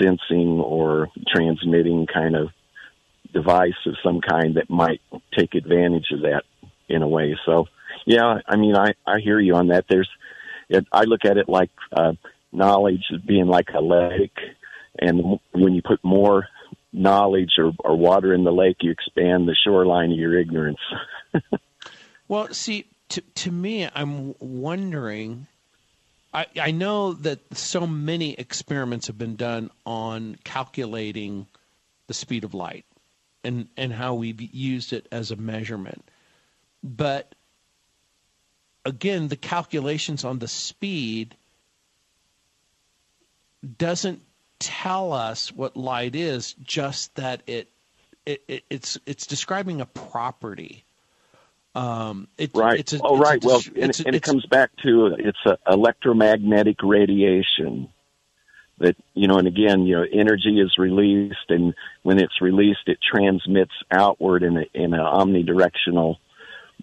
sensing 0.00 0.60
or 0.60 1.08
transmitting 1.28 2.06
kind 2.12 2.34
of 2.36 2.48
device 3.32 3.74
of 3.86 3.94
some 4.02 4.20
kind 4.20 4.56
that 4.56 4.70
might 4.70 5.00
take 5.36 5.54
advantage 5.54 6.06
of 6.12 6.22
that 6.22 6.42
in 6.88 7.02
a 7.02 7.08
way. 7.08 7.38
So 7.44 7.66
yeah 8.06 8.38
i 8.46 8.56
mean 8.56 8.76
i 8.76 8.92
i 9.06 9.18
hear 9.20 9.38
you 9.38 9.54
on 9.54 9.68
that. 9.68 9.84
There's 9.88 10.08
it, 10.68 10.86
I 10.92 11.04
look 11.04 11.24
at 11.24 11.36
it 11.36 11.48
like 11.48 11.70
uh, 11.92 12.12
knowledge 12.52 13.04
being 13.26 13.46
like 13.46 13.68
a 13.74 13.80
lake, 13.80 14.36
and 14.98 15.38
when 15.52 15.74
you 15.74 15.82
put 15.82 16.02
more 16.02 16.48
knowledge 16.96 17.52
or, 17.58 17.72
or 17.80 17.96
water 17.96 18.34
in 18.34 18.44
the 18.44 18.52
lake, 18.52 18.76
you 18.80 18.90
expand 18.90 19.46
the 19.46 19.56
shoreline 19.64 20.10
of 20.10 20.18
your 20.18 20.38
ignorance. 20.38 20.78
well, 22.28 22.52
see, 22.52 22.86
to 23.10 23.20
to 23.20 23.52
me, 23.52 23.88
I'm 23.94 24.34
wondering. 24.38 25.46
I, 26.34 26.46
I 26.60 26.70
know 26.70 27.14
that 27.14 27.56
so 27.56 27.86
many 27.86 28.34
experiments 28.34 29.06
have 29.06 29.16
been 29.16 29.36
done 29.36 29.70
on 29.86 30.36
calculating 30.44 31.46
the 32.08 32.14
speed 32.14 32.44
of 32.44 32.52
light 32.52 32.84
and, 33.42 33.68
and 33.76 33.92
how 33.92 34.14
we've 34.14 34.40
used 34.40 34.92
it 34.92 35.06
as 35.10 35.30
a 35.30 35.36
measurement. 35.36 36.04
But 36.82 37.34
again, 38.84 39.28
the 39.28 39.36
calculations 39.36 40.24
on 40.24 40.38
the 40.38 40.48
speed 40.48 41.36
doesn't 43.78 44.20
tell 44.58 45.12
us 45.12 45.52
what 45.52 45.76
light 45.76 46.14
is, 46.14 46.54
just 46.62 47.14
that 47.16 47.42
it, 47.46 47.68
it, 48.24 48.42
it 48.48 48.64
it's 48.70 48.98
it's 49.06 49.26
describing 49.26 49.80
a 49.80 49.86
property. 49.86 50.84
Um, 51.74 52.28
it, 52.38 52.52
right. 52.54 52.80
It's 52.80 52.94
a, 52.94 53.00
oh, 53.02 53.18
right. 53.18 53.42
A, 53.42 53.46
well, 53.46 53.62
and, 53.78 54.00
and 54.06 54.16
it 54.16 54.22
comes 54.22 54.46
back 54.46 54.70
to 54.82 55.14
it's 55.18 55.38
a 55.44 55.58
electromagnetic 55.70 56.82
radiation 56.82 57.88
that 58.78 58.96
you 59.14 59.28
know, 59.28 59.36
and 59.38 59.46
again, 59.46 59.82
you 59.82 59.96
know, 59.96 60.06
energy 60.12 60.60
is 60.60 60.76
released, 60.78 61.50
and 61.50 61.74
when 62.02 62.18
it's 62.18 62.40
released, 62.40 62.86
it 62.86 62.98
transmits 63.02 63.72
outward 63.90 64.42
in 64.42 64.56
a, 64.56 64.64
in 64.74 64.94
an 64.94 65.00
omnidirectional 65.00 66.16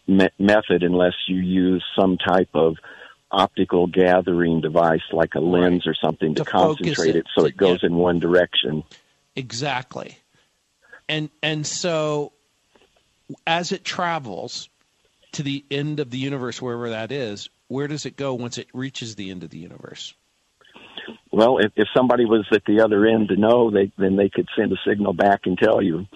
me- 0.08 0.30
method 0.40 0.84
unless 0.84 1.14
you 1.28 1.38
use 1.38 1.84
some 2.00 2.18
type 2.18 2.50
of 2.54 2.78
optical 3.34 3.88
gathering 3.88 4.62
device 4.62 5.02
like 5.12 5.36
a 5.36 5.40
lens 5.40 5.88
or 5.88 5.96
something 5.96 6.36
to, 6.36 6.44
to 6.44 6.50
concentrate 6.50 7.16
it, 7.16 7.26
so 7.36 7.46
it 7.46 7.58
goes 7.58 7.80
yeah. 7.82 7.88
in 7.88 7.96
one 7.96 8.20
direction. 8.20 8.84
Exactly. 9.36 10.18
And 11.10 11.30
and 11.42 11.66
so 11.66 12.32
as 13.46 13.72
it 13.72 13.84
travels 13.84 14.70
to 15.34 15.44
the 15.44 15.66
end 15.72 16.00
of 16.00 16.12
the 16.12 16.18
universe 16.18 16.62
wherever 16.62 16.92
that 16.92 17.12
is, 17.12 17.50
where 17.68 17.88
does 17.88 18.06
it 18.06 18.16
go 18.16 18.36
once 18.36 18.58
it 18.58 18.68
reaches 18.74 19.16
the 19.16 19.32
end 19.32 19.44
of 19.44 19.50
the 19.50 19.58
universe? 19.58 20.14
Well, 21.32 21.58
if, 21.58 21.72
if 21.76 21.88
somebody 21.96 22.26
was 22.26 22.46
at 22.52 22.66
the 22.66 22.82
other 22.82 23.06
end 23.06 23.30
to 23.30 23.36
know, 23.36 23.72
they 23.72 23.92
then 23.98 24.16
they 24.16 24.30
could 24.30 24.48
send 24.56 24.72
a 24.72 24.78
signal 24.86 25.14
back 25.14 25.42
and 25.46 25.58
tell 25.58 25.82
you. 25.82 26.08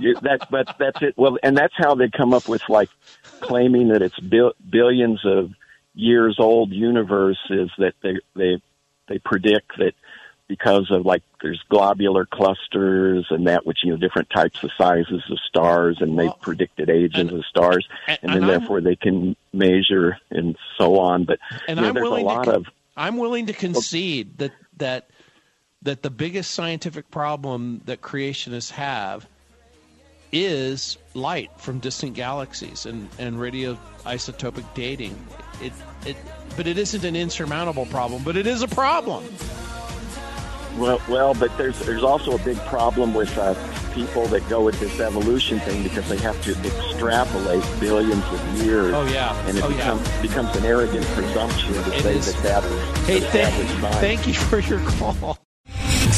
You, 0.00 0.14
that, 0.22 0.48
but 0.50 0.74
that's 0.78 1.00
it. 1.02 1.14
Well, 1.18 1.36
and 1.42 1.56
that's 1.56 1.74
how 1.76 1.94
they 1.94 2.08
come 2.08 2.32
up 2.32 2.48
with 2.48 2.66
like 2.68 2.88
claiming 3.40 3.88
that 3.88 4.00
it's 4.00 4.18
bil- 4.18 4.54
billions 4.68 5.20
of 5.24 5.52
years 5.94 6.36
old 6.38 6.70
universe 6.72 7.38
is 7.50 7.70
that 7.78 7.94
they 8.02 8.18
they 8.34 8.62
they 9.08 9.18
predict 9.18 9.76
that 9.78 9.92
because 10.48 10.90
of 10.90 11.06
like 11.06 11.22
there's 11.40 11.62
globular 11.68 12.26
clusters 12.26 13.26
and 13.30 13.46
that 13.46 13.64
which 13.66 13.78
you 13.82 13.90
know 13.90 13.96
different 13.96 14.28
types 14.30 14.62
of 14.62 14.70
sizes 14.76 15.22
of 15.30 15.38
stars 15.48 15.98
and 16.00 16.18
they've 16.18 16.40
predicted 16.40 16.90
ages 16.90 17.20
and, 17.20 17.30
of 17.30 17.44
stars 17.46 17.86
and, 18.06 18.18
and, 18.22 18.32
and 18.32 18.42
then 18.42 18.48
therefore 18.48 18.80
they 18.80 18.96
can 18.96 19.36
measure 19.52 20.18
and 20.30 20.56
so 20.78 20.98
on 20.98 21.24
but 21.24 21.38
and 21.68 21.78
you 21.78 21.82
know, 21.82 21.88
I'm 21.88 21.94
there's 21.94 22.08
a 22.08 22.10
lot 22.10 22.44
to, 22.44 22.56
of 22.56 22.66
I'm 22.96 23.16
willing 23.16 23.46
to 23.46 23.52
concede 23.52 24.38
that 24.38 24.52
that 24.76 25.10
that 25.82 26.02
the 26.02 26.10
biggest 26.10 26.52
scientific 26.52 27.10
problem 27.10 27.80
that 27.86 28.00
creationists 28.00 28.70
have 28.70 29.26
is 30.32 30.96
light 31.14 31.50
from 31.58 31.78
distant 31.78 32.14
galaxies 32.14 32.86
and, 32.86 33.08
and 33.18 33.36
radioisotopic 33.36 34.64
dating. 34.74 35.14
It, 35.60 35.72
it, 36.06 36.16
but 36.56 36.66
it 36.66 36.78
isn't 36.78 37.04
an 37.04 37.16
insurmountable 37.16 37.86
problem, 37.86 38.22
but 38.24 38.36
it 38.36 38.46
is 38.46 38.62
a 38.62 38.68
problem. 38.68 39.24
Well, 40.76 41.00
well, 41.08 41.34
but 41.34 41.56
there's 41.58 41.78
there's 41.80 42.02
also 42.02 42.34
a 42.34 42.38
big 42.38 42.56
problem 42.66 43.14
with 43.14 43.36
uh, 43.36 43.54
people 43.92 44.26
that 44.28 44.48
go 44.48 44.62
with 44.64 44.80
this 44.80 45.00
evolution 45.00 45.60
thing 45.60 45.82
because 45.82 46.08
they 46.08 46.16
have 46.18 46.40
to 46.44 46.52
extrapolate 46.52 47.64
billions 47.78 48.24
of 48.32 48.62
years. 48.62 48.94
Oh 48.94 49.06
yeah, 49.06 49.36
and 49.46 49.58
it 49.58 49.64
oh, 49.64 49.68
becomes 49.68 50.08
yeah. 50.08 50.22
becomes 50.22 50.56
an 50.56 50.64
arrogant 50.64 51.06
presumption 51.08 51.74
to 51.74 51.96
it 51.96 52.02
say 52.02 52.16
is. 52.16 52.34
that 52.42 52.62
that 52.62 52.64
is. 52.64 53.06
Hey, 53.06 53.20
thank, 53.20 53.54
thank 53.96 54.26
you 54.26 54.34
for 54.34 54.60
your 54.60 54.80
call. 54.80 55.38